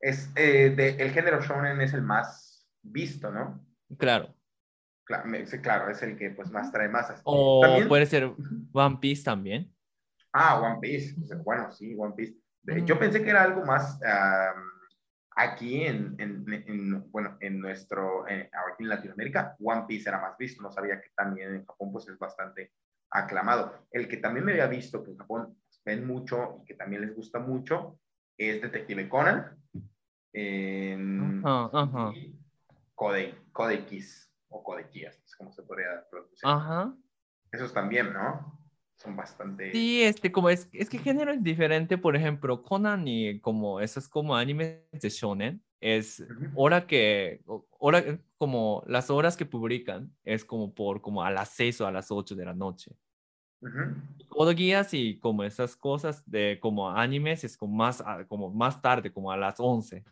[0.00, 3.60] Es, eh, de, el género shonen es el más visto, ¿no?
[3.98, 4.34] Claro.
[5.04, 7.20] Claro, es el que pues más trae masas.
[7.24, 8.32] O También- puede ser.
[8.72, 9.74] One Piece también.
[10.32, 11.16] Ah, One Piece.
[11.44, 12.36] Bueno, sí, One Piece.
[12.84, 13.98] Yo pensé que era algo más
[15.40, 20.62] aquí en, en, bueno, en nuestro, eh, aquí en Latinoamérica, One Piece era más visto,
[20.62, 22.72] no sabía que también en Japón pues es bastante
[23.10, 23.86] aclamado.
[23.90, 27.14] El que también me había visto que en Japón ven mucho y que también les
[27.14, 27.98] gusta mucho
[28.36, 29.56] es Detective Conan.
[30.32, 31.42] En
[32.94, 36.48] Code, X o Code es como se podría producir.
[36.48, 36.94] Ajá.
[37.50, 38.59] Esos también, ¿no?
[39.00, 39.72] Son bastante...
[39.72, 44.08] Sí, este, como es, es que género es diferente, por ejemplo, Conan y como esas
[44.08, 46.22] como animes de shonen, es
[46.54, 47.42] hora que,
[47.78, 48.04] hora,
[48.36, 52.10] como las horas que publican, es como por como a las 6 o a las
[52.10, 52.94] 8 de la noche.
[54.28, 59.10] Todo guías y como esas cosas de como animes es como más, como más tarde,
[59.10, 60.04] como a las 11.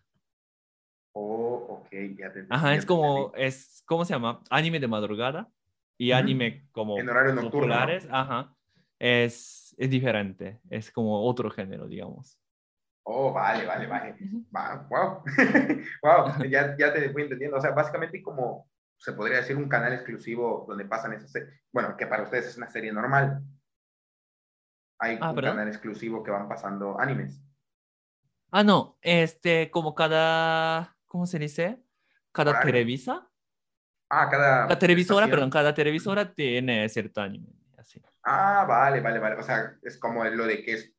[1.12, 4.41] Oh, ok, ya te Ajá, es como, es, ¿cómo se llama?
[4.49, 5.51] Anime de madrugada
[5.99, 7.74] y anime como en horario nocturno.
[7.74, 8.55] Ajá,
[8.99, 12.39] es, es diferente, es como otro género, digamos.
[13.05, 14.17] Oh, vale, vale, vale.
[14.51, 15.23] Wow,
[16.03, 17.57] wow, ya, ya te fui entendiendo.
[17.57, 18.69] O sea, básicamente como
[18.99, 21.33] se podría decir un canal exclusivo donde pasan esas,
[21.73, 23.43] bueno, que para ustedes es una serie normal.
[24.99, 27.41] Hay ah, un canal exclusivo que van pasando animes.
[28.51, 31.83] Ah, no, este, como cada, ¿cómo se dice?
[32.33, 33.31] Cada televisa.
[34.11, 34.67] Ah, cada.
[34.67, 37.58] La televisora, perdón, cada televisora tiene cierto anime.
[38.31, 39.37] Ah, vale, vale, vale.
[39.37, 40.93] O sea, es como lo de que es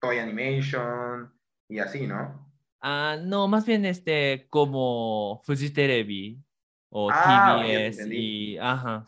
[0.00, 1.32] Toy Animation
[1.68, 2.52] y así, ¿no?
[2.80, 6.42] Ah, no, más bien este, como Fujiterebi
[6.90, 9.06] o ah, TBS y, ajá.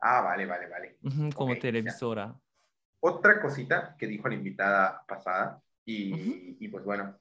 [0.00, 0.98] Ah, vale, vale, vale.
[1.36, 2.34] como televisora.
[2.98, 7.16] Otra cosita que dijo la invitada pasada, y, pues bueno,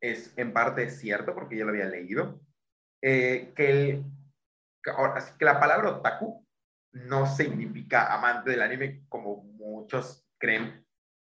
[0.00, 2.40] es en parte cierto porque yo lo había leído,
[3.02, 4.04] eh, que, el,
[5.14, 6.44] así que la palabra otaku
[6.92, 10.84] no significa amante del anime como muchos creen.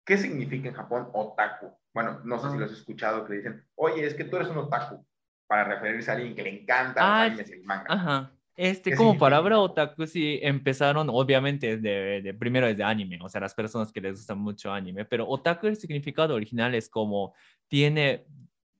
[0.05, 1.73] ¿Qué significa en Japón otaku?
[1.93, 4.59] Bueno, no sé si lo has escuchado que dicen, oye, es que tú eres un
[4.59, 5.07] otaku
[5.47, 7.87] para referirse a alguien que le encanta ah, los animes y el manga.
[7.89, 8.33] Ajá.
[8.57, 13.55] Este, como palabra otaku, sí, empezaron obviamente de, de, primero desde anime, o sea, las
[13.55, 17.35] personas que les gusta mucho anime, pero otaku el significado original es como
[17.67, 18.27] tiene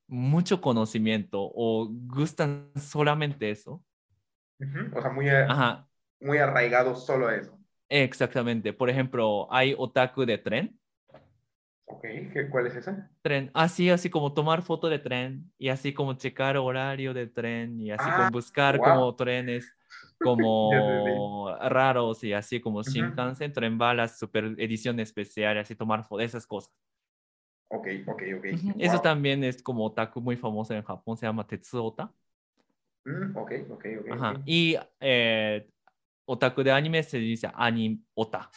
[0.07, 3.83] mucho conocimiento o gustan solamente eso.
[4.95, 5.89] O sea, muy, Ajá.
[6.21, 7.59] Muy arraigado solo eso.
[7.89, 8.73] Exactamente.
[8.73, 10.79] Por ejemplo, hay otaku de tren,
[11.87, 12.05] Ok,
[12.51, 13.11] ¿cuál es esa?
[13.23, 17.81] Tren, así, así como tomar foto de tren y así como checar horario de tren
[17.81, 19.75] y así como ah, buscar como trenes
[20.19, 26.47] como raros y así como Shinkansen, tren balas, super edición especial, así tomar fotos, esas
[26.47, 26.73] cosas.
[27.69, 28.47] Ok, ok, ok.
[28.79, 32.13] Eso también es como otaku muy famoso en Japón, se llama Tetsuota.
[33.07, 34.09] Mm, ok, ok, ok.
[34.09, 34.43] Ajá.
[34.45, 35.69] Y eh,
[36.27, 38.51] otaku de anime se dice anime ota.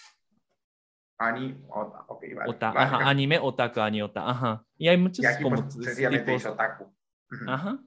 [1.19, 2.49] Ani, ota, ok, vale.
[2.49, 4.63] Ota, ajá, anime, otaku, ani, ota, ajá.
[4.77, 6.45] Y hay muchos y aquí, como pues, sencillamente tipos...
[6.45, 6.95] otaku.
[7.47, 7.79] Ajá.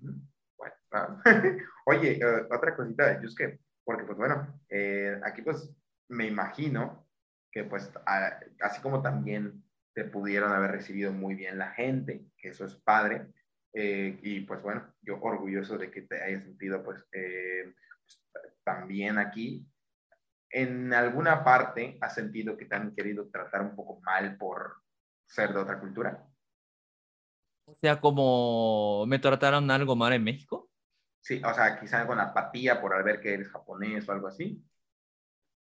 [0.00, 1.20] Bueno,
[1.86, 5.72] oye, uh, otra cosita de Yusuke, porque pues bueno, eh, aquí pues
[6.08, 7.06] me imagino
[7.52, 9.62] que pues a, así como también
[9.94, 13.28] te pudieron haber recibido muy bien la gente, que eso es padre,
[13.72, 17.93] eh, y pues bueno, yo orgulloso de que te hayas sentido pues, eh, pues
[18.64, 19.66] también aquí
[20.50, 24.76] en alguna parte has sentido que te han querido tratar un poco mal por
[25.26, 26.26] ser de otra cultura?
[27.66, 30.70] O sea, como me trataron algo mal en México.
[31.20, 34.62] Sí, o sea, quizá con apatía por al ver que eres japonés o algo así.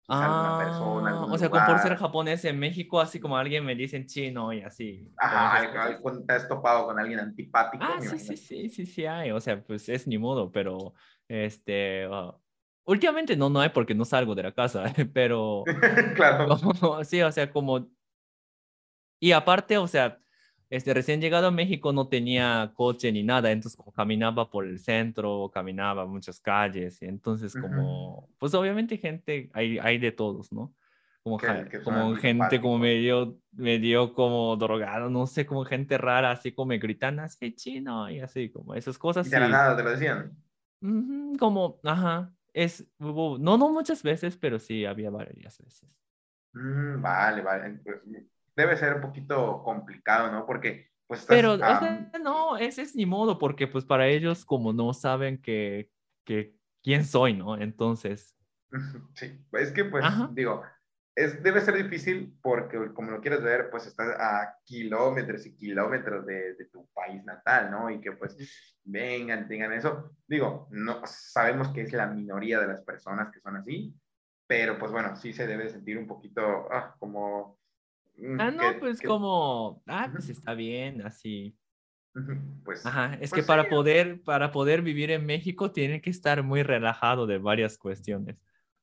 [0.08, 3.98] ah, persona, o sea, como por ser japonés en México, así como alguien me dice
[3.98, 5.12] en chino y así.
[5.18, 5.70] Ajá,
[6.28, 7.84] te has topado con alguien antipático.
[7.84, 9.32] Ah, sí, sí, sí, sí, sí hay.
[9.32, 10.94] O sea, pues es ni modo, pero
[11.28, 12.38] este, ah,
[12.88, 15.64] Últimamente no, no hay porque no salgo de la casa, pero...
[16.16, 16.58] claro.
[17.04, 17.90] sí, o sea, como...
[19.20, 20.20] Y aparte, o sea,
[20.70, 24.80] este, recién llegado a México no tenía coche ni nada, entonces como caminaba por el
[24.80, 30.76] centro, caminaba muchas calles, y entonces como, pues obviamente gente, hay, hay de todos, ¿no?
[31.24, 31.40] Como,
[31.84, 36.78] como gente como medio, medio como drogado, no sé, como gente rara, así como me
[36.78, 39.28] gritan así chino y así, como esas cosas.
[39.28, 40.38] Y de la nada te lo decían.
[41.40, 45.88] como, ajá, es, no, no muchas veces, pero sí había varias veces.
[46.54, 47.80] Mm, vale, vale.
[47.84, 48.02] Pues,
[48.56, 50.44] debe ser un poquito complicado, ¿no?
[50.48, 51.24] Porque, pues...
[51.28, 51.56] pero,
[52.20, 55.92] no, ese es ni modo, porque pues para ellos como no saben que,
[56.26, 57.58] que quién soy, ¿no?
[57.58, 58.36] Entonces...
[59.14, 60.64] Sí, es que pues, digo,
[61.18, 66.24] es, debe ser difícil porque, como lo quieres ver, pues estás a kilómetros y kilómetros
[66.28, 67.90] de, de, tu país natal, ¿no?
[67.90, 68.38] Y que pues
[68.84, 70.16] vengan, tengan eso.
[70.28, 73.96] Digo, no, sabemos que es la minoría de las personas que son así,
[74.46, 77.58] pero pues bueno, sí se debe sentir un poquito ah, como...
[78.18, 81.58] Mm, ah, no, pues como, ah, pues está bien, así.
[82.64, 83.48] Pues, Ajá, es pues que sí.
[83.48, 88.38] para poder, para poder vivir en México tiene que estar muy relajado de varias cuestiones.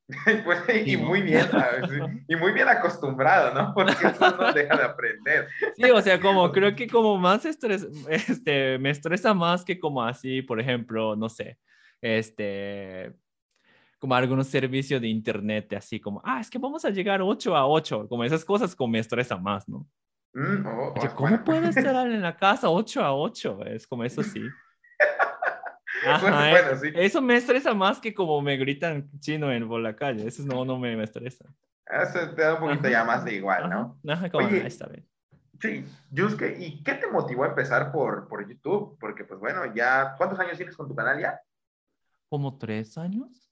[0.45, 1.89] Pues, y muy bien, ¿sabes?
[2.27, 3.73] y muy bien acostumbrado, ¿no?
[3.73, 5.47] Porque eso no deja de aprender.
[5.75, 10.03] Sí, o sea, como creo que como más estrés, este, me estresa más que como
[10.03, 11.57] así, por ejemplo, no sé,
[12.01, 13.13] este,
[13.97, 17.67] como algunos servicios de internet, así como, ah, es que vamos a llegar 8 a
[17.67, 19.87] 8, como esas cosas como me estresa más, ¿no?
[20.33, 21.43] Mm, oh, Oye, oh, ¿Cómo bueno.
[21.43, 23.65] puedo estar en la casa 8 a 8?
[23.67, 24.41] Es como eso sí.
[26.13, 26.91] Ajá, Bueno, eh, sí.
[26.95, 30.27] Eso me estresa más que como me gritan chino en por la calle.
[30.27, 31.45] Eso no, no me, me estresa.
[31.85, 33.99] Eso te da un poquito Ajá, ya más de igual, ¿no?
[34.11, 35.07] Ajá, como, Oye, ah, está bien.
[35.61, 38.97] Sí, Yusuke, ¿y qué te motivó a empezar por, por YouTube?
[38.99, 41.39] Porque, pues bueno, ya, ¿cuántos años tienes con tu canal ya?
[42.29, 43.49] ¿Como tres años?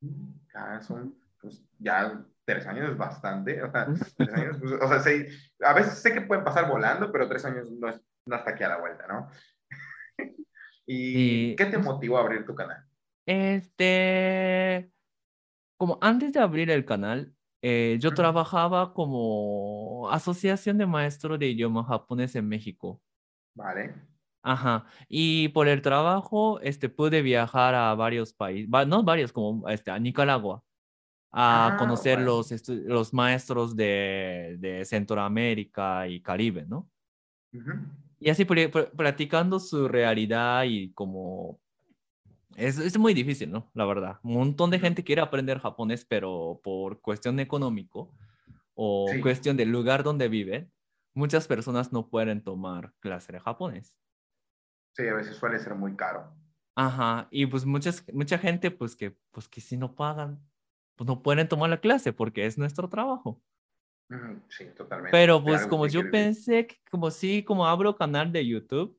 [0.00, 5.00] Ya son, pues, ya tres años es bastante, o sea, tres años, pues, o sea,
[5.00, 5.26] sí,
[5.60, 8.62] a veces sé que pueden pasar volando, pero tres años no, es, no está aquí
[8.62, 9.28] a la vuelta, ¿no?
[10.86, 12.84] ¿Y Y- qué te motivó a abrir tu canal?
[13.26, 14.90] Este,
[15.78, 21.84] como antes de abrir el canal, eh, yo trabajaba como asociación de maestros de idioma
[21.84, 23.00] japonés en México.
[23.54, 23.94] Vale.
[24.42, 24.84] Ajá.
[25.08, 29.98] Y por el trabajo, este, pude viajar a varios países, no varios, como este, a
[29.98, 30.62] Nicaragua,
[31.32, 32.26] a Ah, conocer bueno.
[32.42, 36.90] los, los maestros de, de Centroamérica y Caribe, ¿no?
[37.54, 37.72] Ujú.
[38.20, 41.60] Y así pr- pr- practicando su realidad y como...
[42.56, 43.70] Es, es muy difícil, ¿no?
[43.74, 44.20] La verdad.
[44.22, 48.12] Un montón de gente quiere aprender japonés, pero por cuestión económico
[48.74, 49.20] o Sí.
[49.20, 50.72] cuestión del lugar donde viven,
[51.14, 53.96] muchas personas no pueden tomar clase de japonés.
[54.96, 56.32] Sí, a veces suele ser muy caro.
[56.76, 60.40] Ajá, y pues muchas, mucha gente pues que, pues que si no pagan,
[60.96, 63.40] pues no pueden tomar la clase porque es nuestro trabajo.
[64.48, 65.10] Sí, totalmente.
[65.10, 68.98] Pero pues como yo pensé que como si como abro canal de YouTube,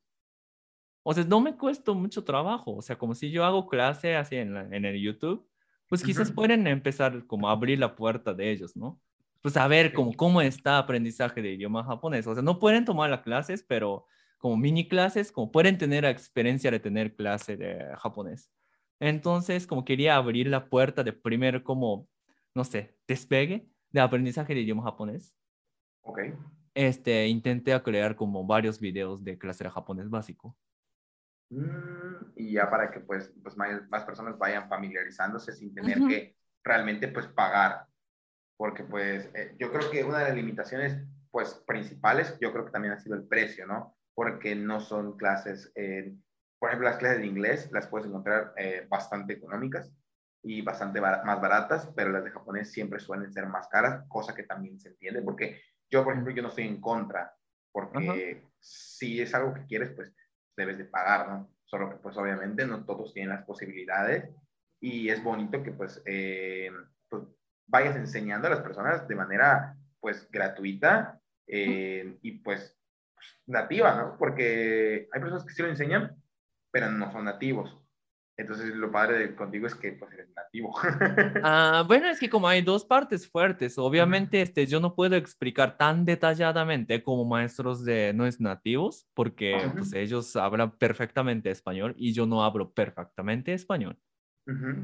[1.04, 4.36] o sea, no me cuesta mucho trabajo, o sea, como si yo hago clase así
[4.38, 5.48] en, la- en el YouTube,
[5.88, 6.36] pues quizás Ujú.
[6.36, 9.00] pueden empezar como a abrir la puerta de ellos, ¿no?
[9.42, 9.94] Pues a ver Sí.
[9.94, 14.06] como cómo está aprendizaje de idioma japonés, o sea, no pueden tomar las clases, pero
[14.40, 18.52] como mini clases, como pueden tener la experiencia de tener clase de japonés.
[19.00, 22.08] Entonces, como quería abrir la puerta de primer como,
[22.56, 25.34] no sé, despegue de aprendizaje de idioma japonés
[26.02, 26.20] Ok.
[26.76, 30.56] este, intenté crear como varios videos de clase de japonés básico.
[31.50, 36.10] Mm, y ya para que pues, pues más, más personas vayan familiarizándose sin tener Ujú.
[36.10, 37.86] que realmente pues pagar.
[38.58, 42.72] Porque pues eh, yo creo que una de las limitaciones pues principales, yo creo que
[42.72, 43.98] también ha sido el precio, ¿no?
[44.14, 46.14] Porque no son clases, eh,
[46.60, 49.92] por ejemplo, las clases de inglés las puedes encontrar eh, bastante económicas
[50.48, 54.36] y bastante bar- más baratas, pero las de japonés siempre suelen ser más caras, cosa
[54.36, 57.34] que también se entiende, porque yo, por ejemplo, yo no estoy en contra,
[57.72, 60.14] porque si es algo que quieres, pues
[60.56, 61.50] debes de pagar, ¿no?
[61.66, 64.30] Solo que pues obviamente no todos tienen las posibilidades
[64.80, 66.72] y es bonito que pues, eh,
[67.10, 67.24] pues
[67.66, 72.78] vayas enseñando a las personas de manera pues gratuita eh, y pues
[73.48, 74.18] nativa, ¿no?
[74.18, 76.16] Porque hay personas que sí lo enseñan,
[76.72, 77.76] pero no son nativos.
[78.38, 80.76] Entonces lo padre de contigo es que pues eres nativo.
[81.48, 85.78] Ah, bueno, es que como hay dos partes fuertes, obviamente este, yo no puedo explicar
[85.78, 89.78] tan detalladamente como maestros de no es nativos, porque Ujú.
[89.78, 93.98] pues ellos hablan perfectamente español y yo no hablo perfectamente español.
[94.48, 94.76] Ujú.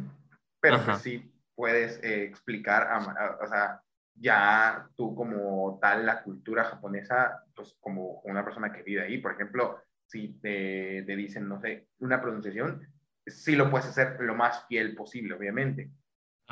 [0.60, 0.86] Pero Ajá.
[0.92, 3.82] pues sí puedes eh, explicar, a a- o sea,
[4.14, 9.32] ya tú como tal la cultura japonesa, pues como una persona que vive ahí, por
[9.34, 12.86] ejemplo, si te, te dicen, no sé, una pronunciación,
[13.32, 15.92] sí lo puedes hacer lo más fiel posible, obviamente.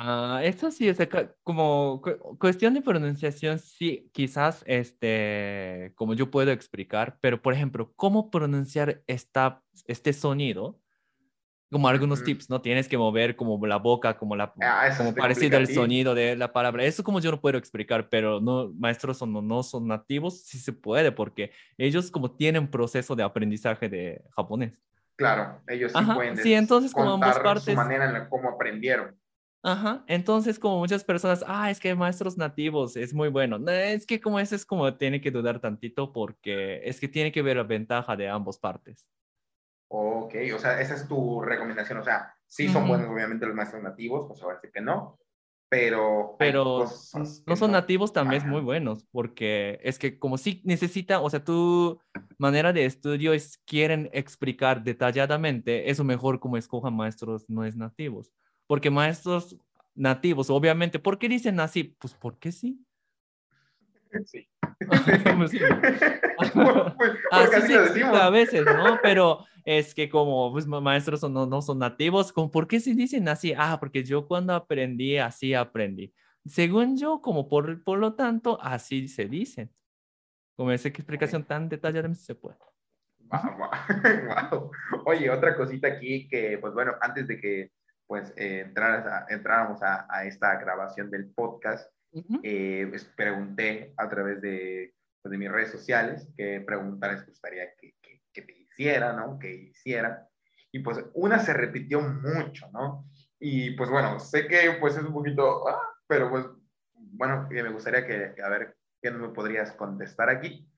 [0.02, 1.06] Ah, esto sí, o sea,
[1.42, 7.92] como cu- cuestión de pronunciación, sí, quizás, este, como yo puedo explicar, pero por ejemplo,
[7.96, 10.80] ¿cómo pronunciar esta, este sonido?
[11.70, 12.24] Como algunos Ujú.
[12.26, 12.60] tips, ¿no?
[12.62, 16.34] Tienes que mover como la boca, como, la, Ah, eso como parecido al sonido de
[16.36, 16.84] la palabra.
[16.84, 20.72] Eso como yo no puedo explicar, pero no, maestros no, no son nativos, sí se
[20.72, 24.72] puede, porque ellos como tienen proceso de aprendizaje de japonés.
[25.20, 28.28] Claro, ellos sí Ajá, pueden sí, entonces como ambas contar su partes- manera en la
[28.30, 29.20] cómo aprendieron.
[29.62, 33.58] Ajá, entonces como muchas personas, ah, es que maestros nativos es muy bueno.
[33.58, 37.30] No, es que como eso es como tiene que dudar tantito porque es que tiene
[37.32, 39.06] que ver la ventaja de ambas partes.
[39.88, 41.98] Ok, o sea, esa es tu recomendación.
[41.98, 42.92] O sea, sí son Ujú.
[42.92, 45.18] buenos, obviamente, los maestros nativos, pues a ver que no,
[45.70, 46.36] pero,
[47.46, 51.44] no son nativos también es muy buenos porque es que como si necesita, o sea,
[51.44, 52.00] tu
[52.38, 58.32] manera de estudio es quieren explicar detalladamente, eso mejor como escojan maestros no es nativos.
[58.66, 59.56] Porque maestros
[59.94, 61.84] nativos, obviamente, ¿por qué dicen así?
[61.84, 62.84] Pues porque sí.
[64.24, 64.48] Sí.
[67.30, 68.98] Pues así sí, a veces, ¿no?
[69.02, 73.54] Pero es que como pues, maestros no, no son nativos, ¿por qué se dicen así?
[73.56, 76.12] Ah, porque yo cuando aprendí, así aprendí.
[76.46, 79.70] Según yo, como por, por lo tanto, así se dicen.
[80.56, 82.56] Como esa explicación tan detallada se puede.
[84.50, 84.72] Wow,
[85.06, 87.70] Oye, otra cosita aquí que, pues bueno, antes de que
[88.08, 88.66] pues eh,
[89.28, 91.88] entráramos a, a, esta grabación del podcast,
[92.42, 97.74] eh, pues, pregunté a través de, pues, de, mis redes sociales qué preguntas les gustaría
[97.76, 99.38] que, que, que te hiciera, ¿no?
[99.38, 100.26] Que hiciera.
[100.72, 103.04] Y pues una se repitió mucho, ¿no?
[103.38, 106.46] Y pues bueno, sé que pues es un poquito, ah, pero pues
[106.94, 110.68] bueno, me gustaría que, a ver, ¿qué me podrías contestar aquí?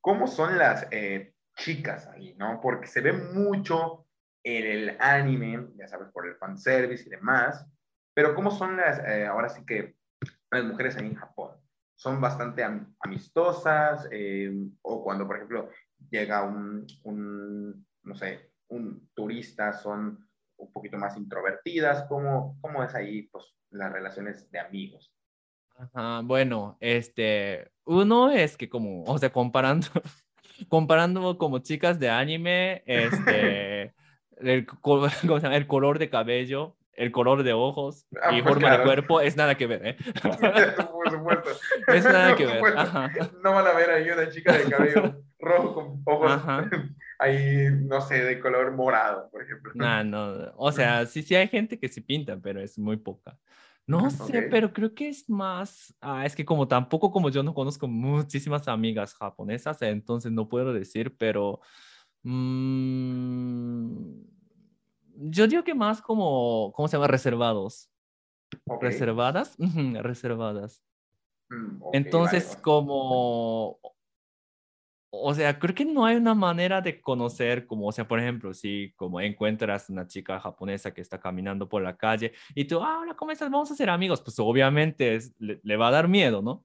[0.00, 2.60] ¿Cómo son las eh, chicas ahí, no?
[2.60, 4.06] Porque se ve mucho
[4.44, 7.66] en el anime, ya sabes, por el fanservice y demás,
[8.14, 9.96] pero ¿cómo son las, eh, ahora sí que,
[10.54, 11.52] las mujeres ahí en Japón?
[11.96, 12.64] Son bastante
[13.00, 14.52] amistosas, eh,
[14.82, 15.70] o cuando, por ejemplo,
[16.10, 22.94] llega un, un, no sé, un turista, son un poquito más introvertidas, ¿cómo, cómo es
[22.94, 25.12] ahí, pues, las relaciones de amigos?
[25.76, 29.88] Ajá, bueno, este, uno es que como, o sea, comparando,
[30.68, 33.94] comparando como chicas de anime, este,
[34.36, 34.66] el,
[35.52, 39.36] el color de cabello, el color de ojos ah, y pues forma de cuerpo es
[39.36, 39.96] nada que ver, ¿eh?
[40.92, 41.50] Por supuesto.
[41.88, 42.62] Es nada que ver.
[43.42, 46.42] No van a ver ahí una chica de cabello rojo con ojos
[47.18, 49.72] ahí, no sé, de color morado, por ejemplo.
[49.74, 50.52] No, no.
[50.56, 53.38] O sea, sí, sí hay gente que sí pinta, pero es muy poca.
[53.86, 57.52] No sé, pero creo que es más, ah, es que como tampoco como yo no
[57.52, 61.60] conozco muchísimas amigas japonesas, entonces no puedo decir, pero
[62.22, 64.22] mmm,
[65.16, 67.08] yo digo que más como, ¿cómo se llama?
[67.08, 67.90] Reservados.
[68.80, 69.56] ¿Reservadas?
[70.02, 70.82] reservadas.
[71.50, 73.78] Mm, entonces, como
[75.22, 78.52] o sea, creo que no hay una manera de conocer, como, o sea, por ejemplo,
[78.52, 83.00] si como encuentras una chica japonesa que está caminando por la calle y tú, ah,
[83.00, 83.50] hola, ¿cómo estás?
[83.50, 86.64] Vamos a ser amigos, pues obviamente le, va a dar miedo, ¿no?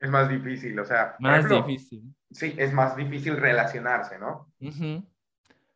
[0.00, 1.16] Es más difícil, o sea.
[1.18, 2.02] Más difícil.
[2.30, 4.52] Sí, es más difícil relacionarse, ¿no?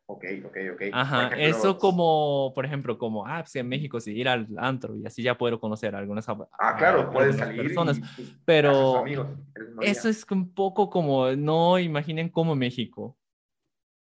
[0.05, 0.81] Ok, ok, ok.
[0.91, 5.05] Ajá, eso como, por ejemplo, como, ah, pues en México, si ir al antro y
[5.05, 7.63] así ya puedo conocer a algunas Ah, claro, puedes salir.
[7.63, 8.01] Personas,
[8.43, 9.05] pero
[9.81, 13.17] eso es un poco como, no imaginen como México.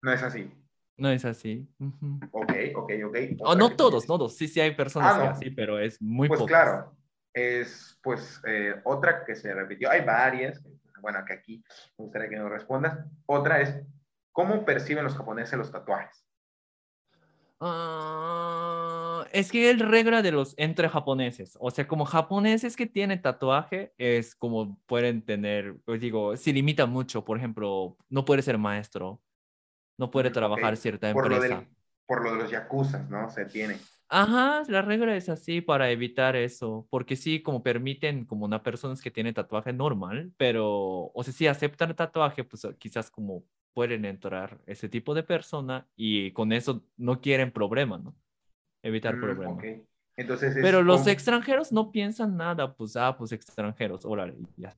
[0.02, 0.52] No es así.
[0.98, 1.68] No es así.
[2.32, 3.18] Ok, ok, ok.
[3.40, 4.36] O no todos, no todos.
[4.36, 6.96] Sí, sí hay personas ah, que así, pero es muy Pues claro,
[7.34, 9.90] es pues eh, otra que se repitió.
[9.90, 10.62] Hay varias,
[11.02, 11.64] bueno, que aquí
[11.98, 13.06] me gustaría que nos respondas.
[13.26, 13.84] Otra es
[14.38, 16.24] ¿Cómo perciben los japoneses los tatuajes?
[17.60, 21.58] Ah, es que es regla de los entre japoneses.
[21.60, 26.86] O sea, como japoneses que tienen tatuaje, es como pueden tener, pues digo, se limita
[26.86, 27.26] mucho.
[27.26, 29.24] Por ejemplo, no puede ser maestro,
[29.98, 31.66] no puede trabajar cierta empresa.
[32.06, 33.32] por lo de los yakuzas, ¿no?
[33.32, 33.80] Se tiene.
[34.08, 38.94] Ajá, la regla es así para evitar eso, porque sí, como permiten como una persona
[39.02, 43.44] que tiene tatuaje normal, pero, o sea, si aceptan tatuaje, pues quizás como
[43.78, 48.16] pueden entrar ese tipo de persona y con eso no quieren problema, ¿no?
[48.82, 49.64] Evitar mm, problemas.
[50.16, 54.76] Entonces Pero los extranjeros no piensan nada, pues, ah, pues extranjeros, órale, ya.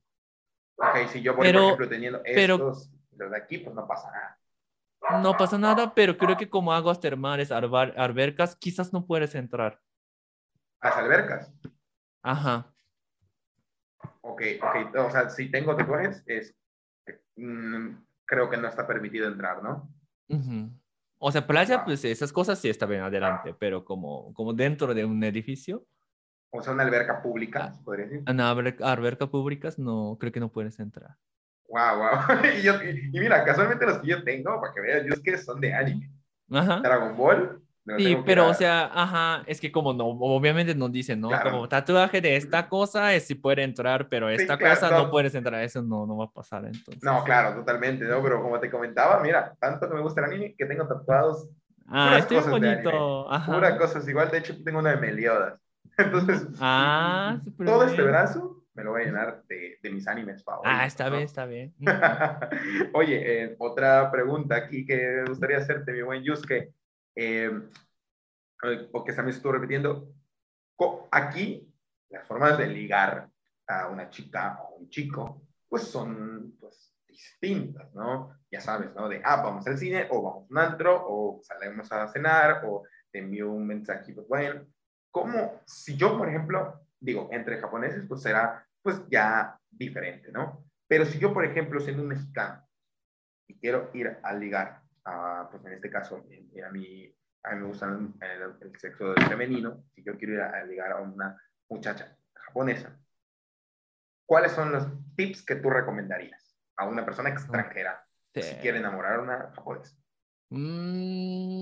[0.76, 5.22] Ok, si yo, por ejemplo, teniendo estos, los de aquí, pues no pasa nada.
[5.22, 9.80] No pasa nada, pero creo que como aguas termales, albercas, quizás no puedes entrar.
[10.82, 11.50] ¿Las albercas?
[12.22, 12.70] Ajá.
[14.20, 14.94] Ok, ok.
[15.06, 16.54] O sea, si tengo tatuajes, es,
[17.36, 17.94] mm,
[18.30, 19.92] creo que no está permitido entrar, ¿no?
[21.18, 25.04] O sea, playa, pues esas cosas sí está bien adelante, pero como, como dentro de
[25.04, 25.84] un edificio.
[26.52, 28.22] O sea, una alberca pública, ah, podría decir.
[28.28, 31.16] Una alberca, alberca públicas, no, creo que no puedes entrar.
[31.68, 32.38] Wow, wow.
[33.12, 35.74] y, mira, casualmente los que yo tengo, para que veas, yo es que son de
[35.74, 36.10] anime.
[36.52, 36.80] Ajá.
[36.80, 37.60] Dragon Ball,
[37.96, 41.30] Sí, pero o sea, ajá, es que como no, obviamente nos dicen, ¿no?
[41.42, 45.10] Como tatuaje de esta cosa es si puede entrar, pero esta cosa no.
[45.10, 47.02] puedes entrar, eso no, no va a pasar entonces.
[47.02, 48.22] No, claro, totalmente, ¿no?
[48.22, 51.48] Pero como te comentaba, mira, tanto que me gusta el anime que tengo tatuados.
[51.86, 53.30] Ah, estoy bonito.
[53.30, 53.52] Ajá.
[53.52, 55.60] Pura cosas, igual de hecho tengo una de Meliodas.
[55.98, 60.72] Entonces, ah, todo este brazo me lo voy a llenar de, de mis animes favoritos.
[60.80, 61.74] Ah, está bien, está bien.
[62.94, 66.72] Oye, eh, otra pregunta aquí que me gustaría hacerte, mi buen Yusuke.
[67.14, 67.50] Eh,
[68.92, 70.12] porque también estoy repitiendo,
[71.10, 71.72] aquí
[72.10, 73.28] las formas de ligar
[73.66, 78.36] a una chica o un chico, pues son pues, distintas, ¿no?
[78.50, 79.08] Ya sabes, ¿no?
[79.08, 82.84] De, ah, vamos al cine, o vamos a un antro, o salimos a cenar, o
[83.10, 84.66] te envío un mensaje, pues bueno,
[85.10, 90.64] como si yo, por ejemplo, digo, entre japoneses, pues será, pues ya diferente, ¿no?
[90.86, 92.66] Pero si yo, por ejemplo, siendo un mexicano
[93.46, 97.66] y quiero ir a ligar, a, pues en este caso, a mí, a mí me
[97.66, 102.98] gusta el, sexo femenino, si yo quiero ir a, ligar a una muchacha japonesa,
[104.26, 104.86] ¿cuáles son los
[105.16, 109.96] tips que tú recomendarías a una persona extranjera si quiere enamorar a una japonesa?
[110.52, 111.60] Mm,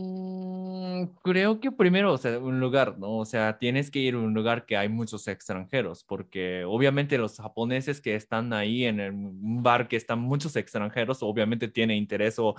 [1.22, 3.18] creo que primero, o sea, un lugar, ¿no?
[3.18, 7.36] O sea, tienes que ir a un lugar que hay muchos extranjeros, porque obviamente los
[7.36, 12.56] japoneses que están ahí en un bar que están muchos extranjeros, obviamente tienen interés o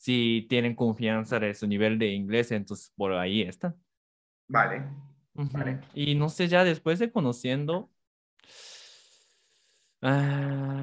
[0.00, 3.76] si tienen confianza de su nivel de inglés, entonces por ahí están.
[4.48, 4.82] Vale.
[5.34, 5.78] vale.
[5.94, 7.90] Y no sé, ya después de conociendo,
[10.00, 10.82] ah,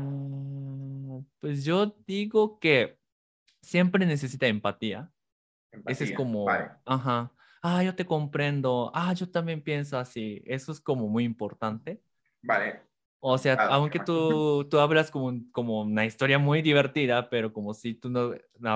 [1.39, 2.99] pues yo digo que
[3.59, 5.11] siempre necesita empatía.
[5.87, 6.47] Ese es como,
[6.85, 7.31] ajá,
[7.63, 10.43] ah, yo te comprendo, ah, yo también pienso así.
[10.45, 12.03] Eso es como muy importante.
[12.43, 12.86] Vale.
[13.19, 17.95] O sea, aunque tú, tú hablas como, como una historia muy divertida, pero como si
[17.95, 18.33] tú no,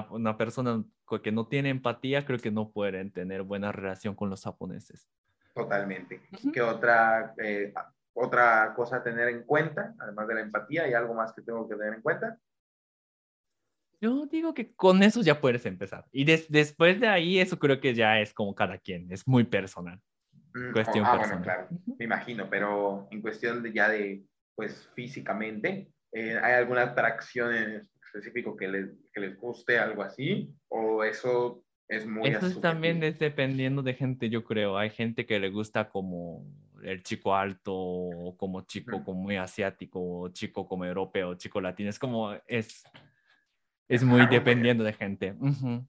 [0.09, 0.83] una, persona
[1.23, 5.07] que no tiene empatía, creo que no pueden tener buena relación con los japoneses.
[5.53, 6.21] Totalmente.
[6.53, 7.73] ¿Qué otra, eh,
[8.13, 10.83] otra cosa a tener en cuenta, además de la empatía?
[10.83, 12.37] ¿Hay algo más que tengo que tener en cuenta?
[13.99, 16.05] Yo digo que con eso ya puedes empezar.
[16.11, 20.01] Y después de ahí, eso creo que ya es como cada quien, es muy personal.
[20.53, 21.43] Mm, cuestión ah, personal.
[21.43, 21.67] Bueno, claro,
[21.99, 24.23] me imagino, pero en cuestión de ya de,
[24.61, 30.53] pues físicamente, eh, ¿hay alguna atracción en específico que les, que les guste, algo así?
[30.67, 32.29] ¿O eso es muy...
[32.29, 34.77] Eso también es dependiendo de gente, yo creo.
[34.77, 36.45] Hay gente que le gusta como
[36.83, 41.89] el chico alto, o como chico como muy asiático, chico como europeo, chico latino.
[41.89, 42.83] Es como, es
[43.87, 45.35] es muy dependiendo de gente.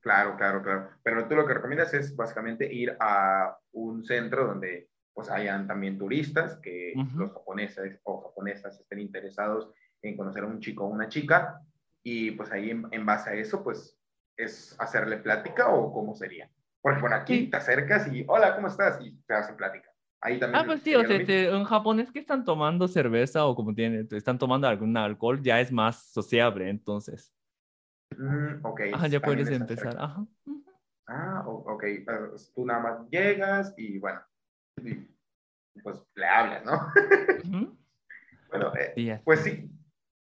[0.01, 0.89] Claro, claro, claro.
[1.03, 5.99] Pero tú lo que recomiendas es básicamente ir a un centro donde pues hayan también
[5.99, 11.09] turistas, que los japoneses o japonesas estén interesados en conocer a un chico o una
[11.09, 11.61] chica,
[12.03, 13.99] y pues ahí en, base a eso, pues
[14.37, 16.51] es hacerle plática o cómo sería.
[16.81, 19.01] Porque bueno, aquí te acercas y hola, ¿cómo estás?
[19.01, 19.89] Y te hacen plática.
[20.21, 20.63] Ahí también.
[20.63, 24.39] Ah, pues sí, o sea, en japonés que están tomando cerveza o como tienen, están
[24.39, 27.33] tomando algún alcohol, ya es más sociable, entonces.
[28.17, 28.81] Mm, ok.
[29.09, 29.97] ya puedes empezar.
[29.99, 30.27] Ajá.
[31.07, 31.85] Ah, ok.
[32.05, 34.21] Pues, tú nada más llegas y bueno,
[35.83, 36.93] pues le hablas, ¿no?
[38.51, 39.71] bueno, eh, pues sí.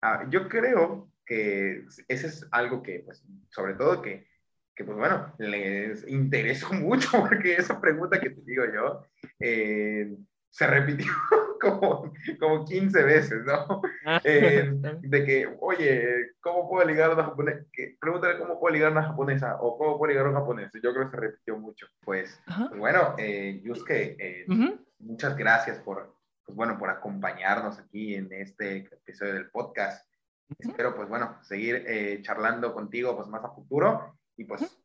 [0.01, 4.27] Ah, yo creo que ese es algo que, pues, sobre todo que,
[4.75, 9.05] que, pues bueno, les interesó mucho porque esa pregunta que te digo yo,
[9.39, 10.15] eh,
[10.51, 11.11] se repitió
[11.61, 13.81] como, como 15 veces, ¿no?
[14.05, 14.21] Ah.
[14.23, 14.71] Eh,
[15.01, 17.65] de que, oye, ¿cómo puedo ligar a una japonesa?
[17.99, 20.71] Pregúntale cómo puedo ligar a una japonesa o cómo puedo ligar a un japonés.
[20.73, 21.87] Yo creo que se repitió mucho.
[22.03, 24.45] Pues, pues bueno, eh, Yusuke, eh,
[24.99, 30.05] muchas gracias por, pues bueno, por acompañarnos aquí en este episodio del podcast.
[30.59, 34.77] Espero, pues bueno, seguir eh, charlando contigo pues más a futuro y pues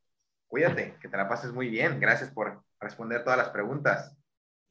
[0.46, 1.98] cuídate, que te la pases muy bien.
[2.00, 4.16] Gracias por responder todas las preguntas.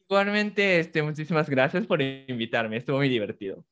[0.10, 3.64] Igualmente, este, muchísimas gracias por invitarme, estuvo muy divertido.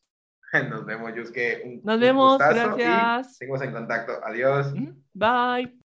[0.70, 1.82] Nos vemos, Yusuke.
[1.84, 3.38] Nos vemos, gracias.
[3.38, 4.14] Seguimos en contacto.
[4.24, 4.74] Adiós.
[5.14, 5.74] Bye.